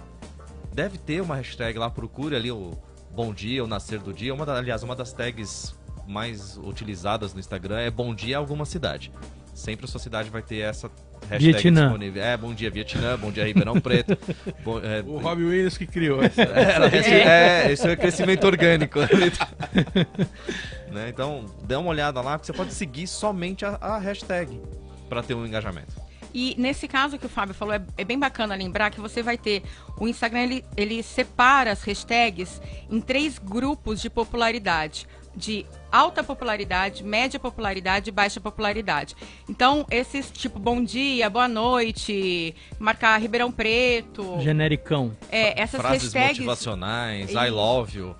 Deve 0.73 0.97
ter 0.97 1.21
uma 1.21 1.35
hashtag 1.35 1.77
lá, 1.77 1.89
procure 1.89 2.35
ali 2.35 2.51
o 2.51 2.71
bom 3.11 3.33
dia, 3.33 3.63
o 3.63 3.67
nascer 3.67 3.99
do 3.99 4.13
dia. 4.13 4.33
Uma 4.33 4.45
da- 4.45 4.57
aliás, 4.57 4.83
uma 4.83 4.95
das 4.95 5.11
tags 5.11 5.75
mais 6.07 6.57
utilizadas 6.57 7.33
no 7.33 7.39
Instagram 7.39 7.79
é 7.79 7.91
bom 7.91 8.13
dia 8.15 8.37
alguma 8.37 8.65
cidade. 8.65 9.11
sempre 9.53 9.83
a 9.85 9.87
sua 9.89 9.99
cidade 9.99 10.29
vai 10.29 10.41
ter 10.41 10.59
essa 10.59 10.89
hashtag 11.29 11.43
Vietnã. 11.51 11.81
disponível. 11.87 12.23
É, 12.23 12.37
bom 12.37 12.53
dia 12.53 12.71
Vietnã, 12.71 13.17
bom 13.17 13.29
dia 13.29 13.43
Ribeirão 13.45 13.77
Preto. 13.81 14.17
bom, 14.63 14.79
é, 14.79 15.01
O 15.05 15.17
Robbie 15.17 15.43
Williams 15.43 15.77
que 15.77 15.85
criou 15.85 16.23
essa. 16.23 16.41
é, 16.43 16.97
esse, 16.97 17.09
é, 17.13 17.71
esse 17.73 17.87
é 17.89 17.93
o 17.93 17.97
crescimento 17.97 18.45
orgânico. 18.47 18.99
Né, 20.91 21.09
Então, 21.09 21.45
dê 21.65 21.75
uma 21.75 21.89
olhada 21.89 22.19
lá, 22.21 22.39
que 22.39 22.45
você 22.45 22.53
pode 22.53 22.73
seguir 22.73 23.05
somente 23.05 23.63
a, 23.65 23.77
a 23.81 23.97
hashtag 23.99 24.59
para 25.07 25.21
ter 25.21 25.33
um 25.35 25.45
engajamento. 25.45 25.93
E 26.33 26.55
nesse 26.57 26.87
caso 26.87 27.17
que 27.17 27.25
o 27.25 27.29
Fábio 27.29 27.53
falou, 27.55 27.73
é, 27.73 27.81
é 27.97 28.03
bem 28.03 28.17
bacana 28.19 28.55
lembrar 28.55 28.91
que 28.91 28.99
você 28.99 29.21
vai 29.23 29.37
ter. 29.37 29.63
O 29.99 30.07
Instagram 30.07 30.41
ele, 30.41 30.65
ele 30.77 31.01
separa 31.03 31.71
as 31.71 31.81
hashtags 31.83 32.61
em 32.89 33.01
três 33.01 33.37
grupos 33.39 34.01
de 34.01 34.09
popularidade: 34.09 35.07
de 35.35 35.65
alta 35.91 36.23
popularidade, 36.23 37.03
média 37.03 37.39
popularidade 37.39 38.09
e 38.09 38.11
baixa 38.11 38.39
popularidade. 38.39 39.15
Então, 39.47 39.85
esses 39.89 40.29
tipo 40.31 40.59
bom 40.59 40.83
dia, 40.83 41.29
boa 41.29 41.47
noite, 41.47 42.55
marcar 42.77 43.19
Ribeirão 43.19 43.51
Preto. 43.51 44.39
Genericão. 44.39 45.15
É, 45.31 45.59
essas 45.61 45.81
Frases 45.81 46.13
hashtags. 46.13 46.37
motivacionais, 46.39 47.29
I 47.29 47.33
Isso. 47.33 47.53
love 47.55 47.97
you. 47.97 48.15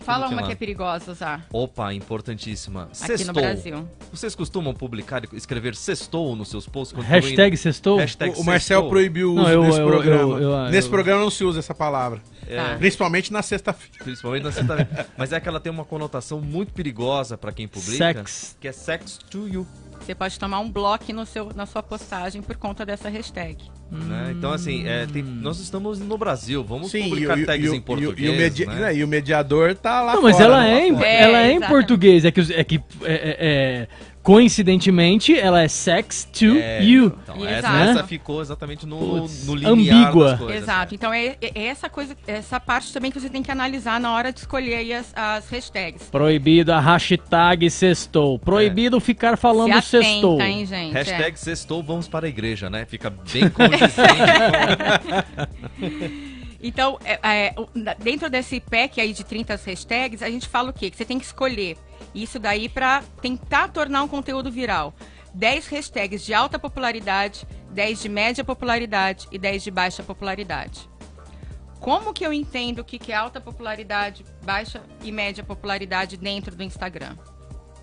Fala 0.00 0.28
uma 0.28 0.40
lá. 0.40 0.46
que 0.46 0.52
é 0.52 0.56
perigosa 0.56 1.12
usar 1.12 1.46
Opa, 1.52 1.92
importantíssima. 1.92 2.84
aqui 2.84 2.96
Sextou. 2.96 3.26
no 3.26 3.32
Brasil. 3.40 3.88
Vocês 4.12 4.34
costumam 4.34 4.72
publicar 4.74 5.22
e 5.24 5.36
escrever 5.36 5.74
sextou 5.74 6.34
nos 6.34 6.48
seus 6.48 6.66
posts? 6.66 6.92
quando 6.94 7.06
Hashtag 7.06 7.56
sextou? 7.56 7.98
Hashtag 7.98 8.36
O, 8.36 8.40
o 8.42 8.44
Marcel 8.44 8.78
sextou? 8.78 8.88
proibiu 8.90 9.30
o 9.30 9.34
uso 9.34 9.42
Não, 9.42 9.50
eu- 9.50 9.62
nesse 9.64 9.78
eu- 9.80 9.86
programa. 9.86 10.34
eu- 10.38 10.42
eu- 10.52 10.70
nesse 10.70 10.86
eu- 10.88 10.92
programa 10.92 11.20
não 11.22 11.30
se 11.30 11.44
usa 11.44 11.58
essa 11.58 11.74
palavra. 11.74 12.20
É, 12.46 12.56
Tá. 12.56 12.76
Principalmente 12.78 13.30
na 13.32 13.42
sexta-feira. 13.42 13.92
Principalmente 14.02 14.42
na 14.42 14.52
sexta 14.52 14.88
Mas 15.18 15.32
é 15.32 15.40
que 15.40 15.46
ela 15.48 15.60
tem 15.60 15.70
uma 15.70 15.84
conotação 15.84 16.40
muito 16.40 16.72
perigosa 16.72 17.36
pra 17.36 17.52
quem 17.52 17.68
publica. 17.68 18.14
Sex. 18.14 18.56
Que 18.58 18.68
é 18.68 18.72
sex 18.72 19.18
to 19.30 19.46
you. 19.46 19.66
Você 20.00 20.14
pode 20.14 20.38
tomar 20.38 20.60
um 20.60 20.70
bloco 20.70 21.12
no 21.12 21.26
seu, 21.26 21.50
na 21.54 21.66
sua 21.66 21.82
postagem 21.82 22.40
por 22.40 22.56
conta 22.56 22.84
dessa 22.86 23.08
hashtag. 23.10 23.58
né? 23.90 24.32
Então, 24.36 24.52
assim, 24.52 24.86
é, 24.86 25.06
tem- 25.06 25.22
nós 25.22 25.60
estamos 25.60 25.98
no 25.98 26.16
Brasil. 26.16 26.64
Vamos 26.64 26.90
Sim, 26.90 27.08
publicar 27.10 27.38
e, 27.38 27.44
tags 27.44 27.72
e 27.72 27.76
em 27.76 27.80
português. 27.80 28.26
e 28.28 28.30
o, 28.30 28.36
medi- 28.36 28.66
né? 28.66 28.74
né, 28.74 28.94
e 28.96 29.04
o 29.04 29.08
mediador 29.08 29.74
tá 29.74 30.00
lá 30.02 30.14
Não, 30.14 30.22
mas 30.22 30.36
fora, 30.36 30.44
ela 30.46 30.66
é, 30.66 30.86
em, 30.88 30.96
É, 31.02 31.22
ela 31.22 31.38
é 31.38 31.42
em 31.52 31.56
exatamente. 31.56 31.68
português. 31.68 32.24
É 32.24 32.30
que, 32.30 32.40
é 32.54 32.64
que 32.64 32.76
é, 32.76 33.12
é, 33.12 33.36
é, 33.40 33.88
coincidentemente 34.28 35.34
ela 35.38 35.62
é 35.62 35.68
sex 35.68 36.28
to 36.30 36.58
É, 36.58 36.84
you. 36.84 37.16
Então, 37.22 37.36
Exato. 37.36 37.48
essa, 37.54 37.78
essa 37.90 38.02
Né? 38.02 38.06
ficou 38.06 38.42
exatamente 38.42 38.84
no, 38.84 39.26
no 39.26 39.54
limiar 39.54 39.72
ambígua. 40.08 40.30
das 40.32 40.38
coisas. 40.38 40.62
Exato. 40.64 40.94
Então 40.94 41.10
é, 41.14 41.36
é 41.40 41.66
essa 41.66 41.88
coisa, 41.88 42.14
essa 42.26 42.60
parte 42.60 42.92
também 42.92 43.10
que 43.10 43.18
você 43.18 43.30
tem 43.30 43.42
que 43.42 43.50
analisar 43.50 43.98
na 43.98 44.12
hora 44.12 44.30
de 44.30 44.40
escolher 44.40 44.74
aí 44.74 44.92
as, 44.92 45.10
as 45.16 45.48
hashtags. 45.48 46.02
Proibido 46.10 46.74
a 46.74 46.78
hashtag 46.78 47.70
sextou. 47.70 48.38
Proibido 48.38 49.00
ficar 49.00 49.38
falando 49.38 49.72
Se 49.80 49.88
sextou. 50.02 50.34
atenta, 50.34 50.50
hein, 50.50 50.66
gente? 50.66 50.90
É. 50.94 50.98
Hashtag 51.02 51.40
sextou, 51.40 51.82
vamos 51.82 52.06
para 52.06 52.26
a 52.26 52.28
igreja, 52.28 52.68
né? 52.68 52.84
Fica 52.84 53.08
bem 53.08 53.48
condizente 53.48 53.92
com... 55.80 56.28
Então, 56.60 56.98
é, 57.04 57.18
é, 57.22 57.54
dentro 57.98 58.28
desse 58.28 58.60
pack 58.60 59.00
aí 59.00 59.12
de 59.12 59.24
30 59.24 59.54
hashtags, 59.54 60.22
a 60.22 60.30
gente 60.30 60.48
fala 60.48 60.70
o 60.70 60.72
quê? 60.72 60.90
Que 60.90 60.96
você 60.96 61.04
tem 61.04 61.18
que 61.18 61.24
escolher 61.24 61.76
isso 62.14 62.38
daí 62.38 62.68
pra 62.68 63.02
tentar 63.22 63.68
tornar 63.68 64.02
um 64.02 64.08
conteúdo 64.08 64.50
viral. 64.50 64.92
10 65.34 65.68
hashtags 65.68 66.24
de 66.24 66.34
alta 66.34 66.58
popularidade, 66.58 67.46
10 67.70 68.02
de 68.02 68.08
média 68.08 68.44
popularidade 68.44 69.28
e 69.30 69.38
10 69.38 69.62
de 69.62 69.70
baixa 69.70 70.02
popularidade. 70.02 70.88
Como 71.78 72.12
que 72.12 72.26
eu 72.26 72.32
entendo 72.32 72.80
o 72.80 72.84
que 72.84 72.98
que 72.98 73.12
é 73.12 73.14
alta 73.14 73.40
popularidade, 73.40 74.24
baixa 74.42 74.82
e 75.02 75.12
média 75.12 75.44
popularidade 75.44 76.16
dentro 76.16 76.56
do 76.56 76.62
Instagram? 76.62 77.16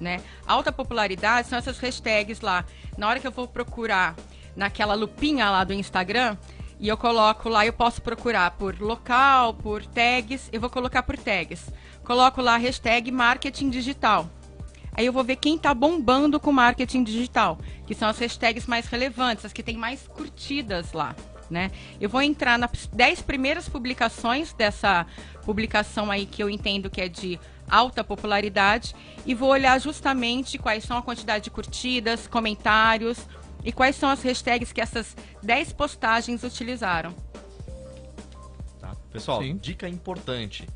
Né? 0.01 0.21
Alta 0.45 0.71
popularidade 0.71 1.47
são 1.47 1.57
essas 1.57 1.79
hashtags 1.79 2.41
lá. 2.41 2.65
Na 2.97 3.07
hora 3.07 3.21
que 3.21 3.27
eu 3.27 3.31
vou 3.31 3.47
procurar 3.47 4.15
naquela 4.53 4.93
lupinha 4.93 5.49
lá 5.49 5.63
do 5.63 5.73
Instagram, 5.73 6.35
e 6.79 6.87
eu 6.87 6.97
coloco 6.97 7.47
lá, 7.47 7.65
eu 7.65 7.73
posso 7.73 8.01
procurar 8.01 8.51
por 8.51 8.79
local, 8.79 9.53
por 9.53 9.85
tags, 9.85 10.49
eu 10.51 10.59
vou 10.59 10.69
colocar 10.69 11.03
por 11.03 11.17
tags. 11.17 11.69
Coloco 12.03 12.41
lá 12.41 12.55
a 12.55 12.57
hashtag 12.57 13.11
marketing 13.11 13.69
digital. 13.69 14.29
Aí 14.93 15.05
eu 15.05 15.13
vou 15.13 15.23
ver 15.23 15.35
quem 15.35 15.57
tá 15.57 15.73
bombando 15.73 16.39
com 16.39 16.51
marketing 16.51 17.03
digital, 17.03 17.57
que 17.85 17.93
são 17.93 18.07
as 18.07 18.17
hashtags 18.17 18.65
mais 18.65 18.87
relevantes, 18.87 19.43
as 19.43 19.51
que 19.51 19.61
tem 19.61 19.75
mais 19.75 20.07
curtidas 20.07 20.93
lá, 20.93 21.13
né? 21.49 21.69
Eu 21.99 22.09
vou 22.09 22.21
entrar 22.21 22.57
nas 22.57 22.87
10 22.93 23.21
primeiras 23.21 23.67
publicações 23.67 24.53
dessa 24.53 25.05
publicação 25.43 26.09
aí 26.09 26.25
que 26.25 26.41
eu 26.41 26.49
entendo 26.49 26.89
que 26.89 27.01
é 27.01 27.09
de 27.09 27.37
alta 27.69 28.03
popularidade 28.03 28.95
e 29.25 29.33
vou 29.33 29.49
olhar 29.49 29.79
justamente 29.79 30.57
quais 30.57 30.83
são 30.83 30.97
a 30.97 31.01
quantidade 31.01 31.45
de 31.45 31.49
curtidas, 31.49 32.27
comentários 32.27 33.27
e 33.65 33.71
quais 33.71 33.95
são 33.95 34.07
as 34.09 34.21
hashtags 34.23 34.71
que 34.71 34.79
essas 34.79 35.15
10 35.41 35.73
postagens 35.73 36.43
utilizaram. 36.43 37.13
Tá? 38.79 38.95
Pessoal, 39.11 39.41
Sim. 39.41 39.57
dica 39.57 39.89
importante. 39.89 40.67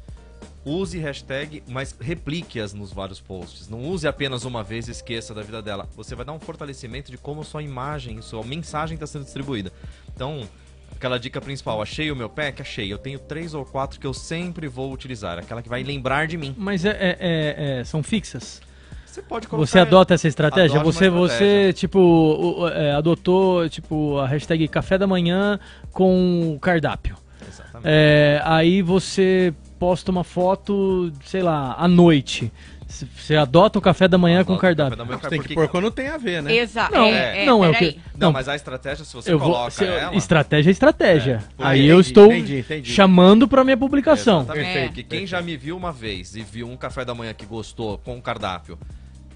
Use 0.65 0.97
hashtag, 0.97 1.63
mas 1.67 1.95
replique-as 1.99 2.73
nos 2.73 2.91
vários 2.91 3.21
posts. 3.21 3.69
Não 3.69 3.81
use 3.85 4.07
apenas 4.07 4.43
uma 4.43 4.61
vez 4.63 4.87
e 4.87 4.91
esqueça 4.91 5.33
da 5.33 5.41
vida 5.41 5.61
dela. 5.61 5.87
Você 5.95 6.15
vai 6.15 6.25
dar 6.25 6.33
um 6.33 6.39
fortalecimento 6.39 7.11
de 7.11 7.17
como 7.17 7.43
sua 7.45 7.63
imagem, 7.63 8.21
sua 8.21 8.43
mensagem 8.43 8.95
está 8.95 9.07
sendo 9.07 9.23
distribuída. 9.23 9.71
Então, 10.13 10.47
aquela 10.93 11.17
dica 11.17 11.39
principal, 11.39 11.81
achei 11.81 12.11
o 12.11 12.15
meu 12.15 12.29
pack? 12.29 12.61
Achei. 12.61 12.91
Eu 12.91 12.97
tenho 12.97 13.19
três 13.19 13.53
ou 13.53 13.63
quatro 13.65 13.99
que 13.99 14.05
eu 14.05 14.13
sempre 14.13 14.67
vou 14.67 14.91
utilizar. 14.91 15.39
Aquela 15.39 15.61
que 15.61 15.69
vai 15.69 15.81
lembrar 15.81 16.27
de 16.27 16.37
mim. 16.37 16.53
Mas 16.57 16.83
é, 16.83 16.89
é- 16.89 17.17
é- 17.19 17.79
é- 17.79 17.83
são 17.85 18.03
fixas? 18.03 18.61
Você 19.09 19.21
pode 19.21 19.47
colocar... 19.47 19.65
Você 19.67 19.79
adota 19.79 20.13
essa 20.13 20.27
estratégia? 20.27 20.79
Você, 20.83 21.09
você 21.09 21.33
estratégia. 21.33 21.73
tipo, 21.73 21.99
o- 21.99 22.61
o- 22.61 22.67
é, 22.69 22.91
adotou 22.93 23.67
tipo, 23.69 24.17
a 24.19 24.27
hashtag 24.27 24.67
café 24.67 24.97
da 24.97 25.07
manhã 25.07 25.59
com 25.91 26.53
o 26.55 26.59
cardápio. 26.59 27.15
Exatamente. 27.47 27.81
É, 27.85 28.41
aí 28.45 28.81
você 28.81 29.53
posta 29.79 30.11
uma 30.11 30.23
foto, 30.23 31.11
sei 31.25 31.41
lá, 31.41 31.75
à 31.77 31.87
noite. 31.87 32.51
Você 32.87 33.35
adota 33.35 33.77
o 33.77 33.81
café 33.81 34.07
da 34.07 34.17
manhã 34.17 34.43
com 34.43 34.53
Adota 34.53 34.61
cardápio. 34.61 34.97
café 34.97 34.97
da 34.97 35.05
manhã, 35.05 35.19
Você 35.21 35.29
tem 35.29 35.37
que 35.39 35.43
porque- 35.49 35.53
pôr 35.55 35.67
quando 35.67 35.91
tem 35.91 36.07
a 36.07 36.17
ver, 36.17 36.41
né? 36.41 36.55
Exato. 36.55 36.91
Não, 36.91 37.05
é, 37.05 37.43
é, 37.43 37.45
não, 37.45 37.63
é 37.63 37.69
o 37.69 37.73
que. 37.75 37.99
Não, 38.17 38.31
mas 38.31 38.49
a 38.49 38.55
estratégia, 38.55 39.05
se 39.05 39.13
você 39.13 39.31
eu 39.31 39.37
vou. 39.37 39.51
coloca 39.51 39.69
se- 39.71 39.85
ela... 39.85 40.15
Estratégia 40.15 40.71
é 40.71 40.73
estratégia. 40.73 41.43
É, 41.59 41.63
aí 41.63 41.77
entendi, 41.81 41.91
eu 41.91 41.99
estou 41.99 42.25
entendi, 42.25 42.59
entendi. 42.59 42.91
chamando 42.91 43.47
pra 43.47 43.63
minha 43.63 43.77
publicação. 43.77 44.41
Exatamente. 44.41 44.99
É. 45.01 45.03
Quem 45.03 45.27
já 45.27 45.39
me 45.39 45.55
viu 45.55 45.77
uma 45.77 45.91
vez 45.91 46.35
e 46.35 46.41
viu 46.41 46.67
um 46.67 46.75
café 46.75 47.05
da 47.05 47.13
manhã 47.13 47.31
que 47.31 47.45
gostou 47.45 47.99
com 47.99 48.17
o 48.17 48.21
cardápio 48.23 48.77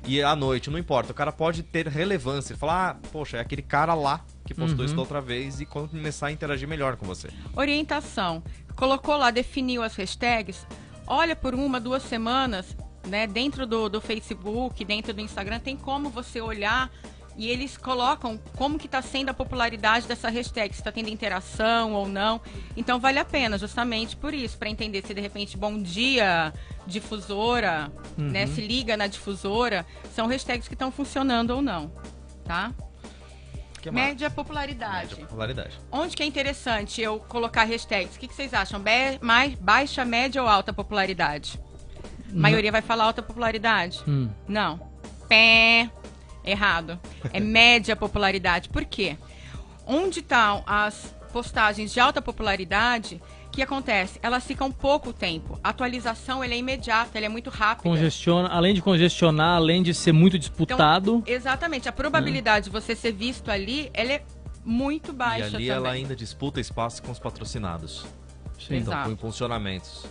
e 0.06 0.22
à 0.22 0.36
noite, 0.36 0.70
não 0.70 0.78
importa, 0.78 1.12
o 1.12 1.16
cara 1.16 1.32
pode 1.32 1.64
ter 1.64 1.88
relevância. 1.88 2.56
Falar, 2.58 2.90
ah, 2.92 3.08
poxa, 3.12 3.38
é 3.38 3.40
aquele 3.40 3.62
cara 3.62 3.94
lá 3.94 4.24
que 4.46 4.54
postou 4.54 4.80
Uhum. 4.80 4.86
isso 4.86 4.96
da 4.96 5.02
outra 5.02 5.22
vez 5.22 5.62
e 5.62 5.66
começar 5.66 6.28
a 6.28 6.32
interagir 6.32 6.68
melhor 6.68 6.96
com 6.98 7.06
você. 7.06 7.30
Orientação. 7.56 8.44
Colocou 8.76 9.16
lá, 9.18 9.32
definiu 9.32 9.82
as 9.84 9.96
hashtags. 9.96 10.66
Olha 11.08 11.36
por 11.36 11.54
uma, 11.56 11.80
duas 11.80 12.04
semanas, 12.04 12.76
né? 13.08 13.28
Dentro 13.28 13.66
do, 13.66 13.88
do 13.90 14.00
Facebook, 14.02 14.84
dentro 14.86 15.14
do 15.14 15.22
Instagram, 15.22 15.60
tem 15.60 15.76
como 15.78 16.10
você 16.10 16.42
olhar 16.42 16.90
e 17.36 17.50
eles 17.50 17.76
colocam 17.78 18.40
como 18.56 18.78
que 18.78 18.86
está 18.86 19.02
sendo 19.02 19.30
a 19.30 19.34
popularidade 19.34 20.08
dessa 20.08 20.30
hashtag, 20.30 20.74
se 20.74 20.82
está 20.82 20.92
tendo 20.92 21.10
interação 21.10 21.94
ou 21.94 22.08
não. 22.08 22.40
Então 22.78 23.00
vale 23.00 23.20
a 23.20 23.26
pena, 23.26 23.58
justamente 23.58 24.16
por 24.16 24.34
isso, 24.34 24.58
para 24.58 24.70
entender 24.70 25.04
se 25.06 25.14
de 25.14 25.22
repente 25.22 25.58
bom 25.58 25.82
dia, 25.82 26.54
difusora, 26.86 27.92
né? 28.18 28.48
Se 28.48 28.62
liga 28.62 28.96
na 28.98 29.08
difusora, 29.08 29.86
são 30.14 30.28
hashtags 30.28 30.68
que 30.68 30.76
estão 30.76 30.92
funcionando 30.92 31.52
ou 31.52 31.62
não, 31.62 31.92
tá? 32.46 32.72
Que 33.82 33.92
mais? 33.92 34.08
Média 34.10 34.30
popularidade. 34.30 35.10
Média 35.10 35.26
popularidade. 35.26 35.80
Onde 35.92 36.16
que 36.16 36.24
é 36.24 36.26
interessante 36.26 37.02
eu 37.02 37.20
colocar 37.20 37.66
hashtags? 37.66 38.16
O 38.16 38.20
que, 38.20 38.28
que 38.30 38.34
vocês 38.34 38.54
acham? 38.54 38.80
Be- 38.80 39.20
mais, 39.22 39.56
baixa, 39.56 40.06
média 40.06 40.42
ou 40.42 40.48
alta 40.48 40.72
popularidade? 40.72 41.60
A 42.32 42.36
maioria 42.36 42.72
vai 42.72 42.82
falar 42.82 43.04
alta 43.04 43.22
popularidade? 43.22 44.02
Hum. 44.08 44.30
Não. 44.48 44.80
Pé. 45.28 45.90
Errado. 46.44 47.00
É 47.32 47.40
média 47.40 47.96
popularidade. 47.96 48.70
Por 48.70 48.86
quê? 48.86 49.18
Onde 49.86 50.20
estão 50.20 50.64
as 50.66 51.16
postagens 51.32 51.92
de 51.92 52.00
alta 52.00 52.22
popularidade, 52.22 53.22
o 53.48 53.50
que 53.52 53.62
acontece? 53.62 54.20
Elas 54.22 54.44
ficam 54.46 54.72
pouco 54.72 55.12
tempo. 55.12 55.60
A 55.64 55.70
atualização 55.70 56.44
ela 56.44 56.54
é 56.54 56.58
imediata, 56.58 57.18
ela 57.18 57.26
é 57.26 57.30
muito 57.30 57.50
rápida. 57.50 57.90
Congestiona, 57.90 58.50
além 58.50 58.74
de 58.74 58.82
congestionar, 58.82 59.58
além 59.58 59.82
de 59.84 59.94
ser 59.94 60.12
muito 60.12 60.38
disputado. 60.40 61.24
Exatamente. 61.26 61.90
A 61.90 61.92
probabilidade 61.92 62.66
de 62.66 62.72
você 62.72 62.96
ser 62.96 63.12
visto 63.14 63.50
ali, 63.50 63.90
ela 63.94 64.14
é 64.14 64.24
muito 64.64 65.12
E 65.12 65.16
baixa 65.16 65.44
ali 65.46 65.52
também. 65.52 65.70
ela 65.70 65.92
ainda 65.92 66.16
disputa 66.16 66.60
espaço 66.62 67.02
com 67.04 67.12
os 67.12 67.20
patrocinados. 67.20 68.06
sim. 68.60 68.76
Então, 68.78 68.94
Exato. 68.94 69.06
com 69.08 69.12
impulsionamentos. 69.14 70.06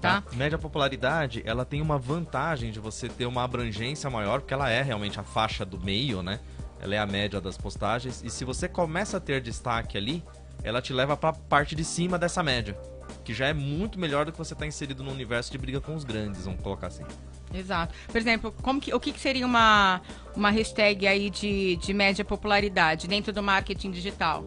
Tá. 0.00 0.22
Média 0.32 0.56
popularidade, 0.56 1.42
ela 1.44 1.64
tem 1.64 1.82
uma 1.82 1.98
vantagem 1.98 2.70
de 2.70 2.78
você 2.78 3.08
ter 3.08 3.26
uma 3.26 3.42
abrangência 3.42 4.08
maior, 4.08 4.40
porque 4.40 4.54
ela 4.54 4.70
é 4.70 4.80
realmente 4.82 5.18
a 5.18 5.24
faixa 5.24 5.64
do 5.64 5.78
meio, 5.78 6.22
né? 6.22 6.38
Ela 6.80 6.94
é 6.94 6.98
a 6.98 7.06
média 7.06 7.40
das 7.40 7.58
postagens. 7.58 8.22
E 8.24 8.30
se 8.30 8.44
você 8.44 8.68
começa 8.68 9.16
a 9.16 9.20
ter 9.20 9.40
destaque 9.40 9.98
ali, 9.98 10.22
ela 10.62 10.80
te 10.80 10.92
leva 10.92 11.16
pra 11.16 11.32
parte 11.32 11.74
de 11.74 11.84
cima 11.84 12.18
dessa 12.18 12.42
média. 12.42 12.78
Que 13.24 13.34
já 13.34 13.46
é 13.46 13.52
muito 13.52 13.98
melhor 13.98 14.24
do 14.24 14.32
que 14.32 14.38
você 14.38 14.52
estar 14.52 14.66
inserido 14.66 15.02
no 15.02 15.10
universo 15.10 15.50
de 15.50 15.58
briga 15.58 15.80
com 15.80 15.94
os 15.94 16.04
grandes, 16.04 16.44
vamos 16.44 16.62
colocar 16.62 16.86
assim. 16.86 17.04
Exato. 17.52 17.94
Por 18.06 18.16
exemplo, 18.16 18.54
como 18.62 18.80
que, 18.80 18.94
o 18.94 19.00
que, 19.00 19.12
que 19.12 19.20
seria 19.20 19.46
uma, 19.46 20.00
uma 20.36 20.50
hashtag 20.50 21.06
aí 21.06 21.30
de, 21.30 21.76
de 21.76 21.92
média 21.92 22.24
popularidade 22.24 23.08
dentro 23.08 23.32
do 23.32 23.42
marketing 23.42 23.90
digital? 23.90 24.44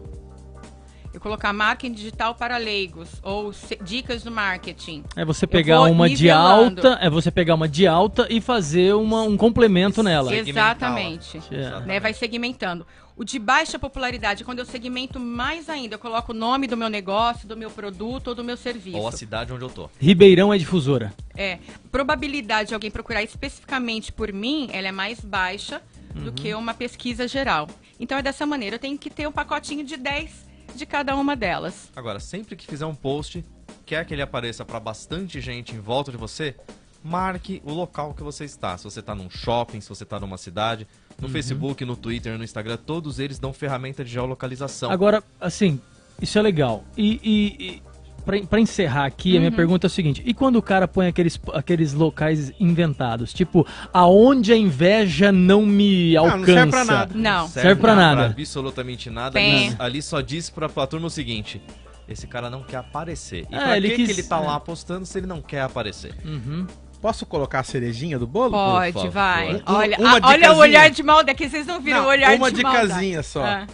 Eu 1.12 1.20
colocar 1.20 1.52
marketing 1.52 1.92
digital 1.92 2.34
para 2.34 2.56
leigos 2.56 3.10
ou 3.22 3.52
dicas 3.82 4.22
do 4.22 4.30
marketing. 4.30 5.04
É 5.14 5.24
você 5.24 5.46
pegar 5.46 5.82
uma 5.82 6.08
de 6.08 6.30
alta, 6.30 6.98
é 7.02 7.10
você 7.10 7.30
pegar 7.30 7.54
uma 7.54 7.68
de 7.68 7.86
alta 7.86 8.26
e 8.30 8.40
fazer 8.40 8.94
uma, 8.94 9.22
um 9.22 9.36
complemento 9.36 10.02
nela. 10.02 10.34
Exatamente. 10.34 11.40
É. 11.50 11.80
Né, 11.80 12.00
vai 12.00 12.14
segmentando. 12.14 12.86
O 13.14 13.24
de 13.24 13.38
baixa 13.38 13.78
popularidade, 13.78 14.42
quando 14.42 14.60
eu 14.60 14.64
segmento 14.64 15.20
mais 15.20 15.68
ainda, 15.68 15.96
eu 15.96 15.98
coloco 15.98 16.32
o 16.32 16.34
nome 16.34 16.66
do 16.66 16.78
meu 16.78 16.88
negócio, 16.88 17.46
do 17.46 17.56
meu 17.56 17.70
produto 17.70 18.28
ou 18.28 18.34
do 18.34 18.42
meu 18.42 18.56
serviço. 18.56 18.96
Ou 18.96 19.06
a 19.06 19.12
cidade 19.12 19.52
onde 19.52 19.62
eu 19.62 19.68
tô. 19.68 19.90
Ribeirão 20.00 20.52
é 20.52 20.56
difusora. 20.56 21.12
É, 21.36 21.58
probabilidade 21.90 22.70
de 22.70 22.74
alguém 22.74 22.90
procurar 22.90 23.22
especificamente 23.22 24.10
por 24.10 24.32
mim, 24.32 24.68
ela 24.72 24.88
é 24.88 24.92
mais 24.92 25.20
baixa 25.20 25.82
do 26.14 26.32
que 26.32 26.54
uma 26.54 26.74
pesquisa 26.74 27.28
geral. 27.28 27.68
Então 28.00 28.16
é 28.16 28.22
dessa 28.22 28.46
maneira, 28.46 28.76
eu 28.76 28.80
tenho 28.80 28.98
que 28.98 29.10
ter 29.10 29.28
um 29.28 29.32
pacotinho 29.32 29.84
de 29.84 29.96
10 29.96 30.51
de 30.74 30.86
cada 30.86 31.14
uma 31.16 31.36
delas. 31.36 31.90
Agora, 31.94 32.20
sempre 32.20 32.56
que 32.56 32.66
fizer 32.66 32.86
um 32.86 32.94
post, 32.94 33.44
quer 33.84 34.04
que 34.04 34.14
ele 34.14 34.22
apareça 34.22 34.64
para 34.64 34.80
bastante 34.80 35.40
gente 35.40 35.74
em 35.74 35.80
volta 35.80 36.10
de 36.10 36.16
você, 36.16 36.54
marque 37.02 37.60
o 37.64 37.72
local 37.72 38.14
que 38.14 38.22
você 38.22 38.44
está. 38.44 38.76
Se 38.78 38.84
você 38.84 39.00
está 39.00 39.14
num 39.14 39.28
shopping, 39.28 39.80
se 39.80 39.88
você 39.88 40.04
está 40.04 40.20
numa 40.20 40.38
cidade, 40.38 40.86
no 41.20 41.28
Facebook, 41.28 41.84
no 41.84 41.96
Twitter, 41.96 42.36
no 42.36 42.44
Instagram, 42.44 42.76
todos 42.76 43.18
eles 43.18 43.38
dão 43.38 43.52
ferramenta 43.52 44.04
de 44.04 44.10
geolocalização. 44.10 44.90
Agora, 44.90 45.22
assim, 45.40 45.80
isso 46.20 46.38
é 46.38 46.42
legal. 46.42 46.84
E, 46.96 47.20
e, 47.22 47.82
pra, 48.24 48.40
pra 48.42 48.60
encerrar 48.60 49.04
aqui, 49.06 49.36
a 49.36 49.40
minha 49.40 49.52
pergunta 49.52 49.86
é 49.86 49.88
o 49.88 49.90
seguinte: 49.90 50.22
e 50.24 50.32
quando 50.34 50.56
o 50.56 50.62
cara 50.62 50.86
põe 50.88 51.06
aqueles, 51.08 51.38
aqueles 51.54 51.92
locais 51.92 52.52
inventados? 52.60 53.32
Tipo, 53.32 53.66
aonde 53.92 54.52
a 54.52 54.56
inveja 54.56 55.30
não 55.32 55.64
me 55.66 56.14
Não, 56.14 56.24
alcança? 56.24 56.38
não 56.38 56.44
serve 56.46 56.70
pra 56.70 56.84
nada. 56.84 57.14
Não. 57.14 57.48
Serve 57.48 57.80
pra 57.80 57.94
nada. 57.94 58.26
absolutamente 58.26 59.10
nada. 59.10 59.38
Ali, 59.38 59.76
ali 59.78 60.02
só 60.02 60.20
diz 60.20 60.48
pra, 60.50 60.68
pra 60.68 60.86
turma 60.86 61.06
o 61.06 61.10
seguinte: 61.10 61.60
esse 62.08 62.26
cara 62.26 62.48
não 62.50 62.62
quer 62.62 62.76
aparecer. 62.78 63.46
E 63.50 63.54
É, 63.54 63.58
pra 63.58 63.76
ele 63.76 63.90
que, 63.90 63.96
quis- 63.96 64.06
que 64.14 64.20
ele 64.20 64.28
tá 64.28 64.38
é. 64.38 64.46
lá 64.46 64.54
apostando 64.56 65.06
se 65.06 65.18
ele 65.18 65.26
não 65.26 65.40
quer 65.40 65.62
aparecer? 65.62 66.14
Uhum. 66.24 66.66
Posso 67.00 67.26
colocar 67.26 67.58
a 67.60 67.64
cerejinha 67.64 68.16
do 68.16 68.28
bolo? 68.28 68.52
Pode, 68.52 69.08
vai. 69.08 69.56
Um- 69.56 69.62
olha, 69.66 69.98
uma 69.98 70.18
ah, 70.18 70.20
olha 70.22 70.52
o 70.52 70.56
olhar 70.58 70.88
de 70.88 71.02
maldade, 71.02 71.36
que 71.36 71.48
vocês 71.48 71.66
não 71.66 71.80
viram 71.80 71.98
Não, 72.02 72.04
o 72.06 72.08
olhar 72.10 72.36
uma 72.36 72.52
de 72.52 72.62
maldade. 72.62 72.86
dicasinha 72.86 73.22
só. 73.24 73.42
Ah, 73.44 73.66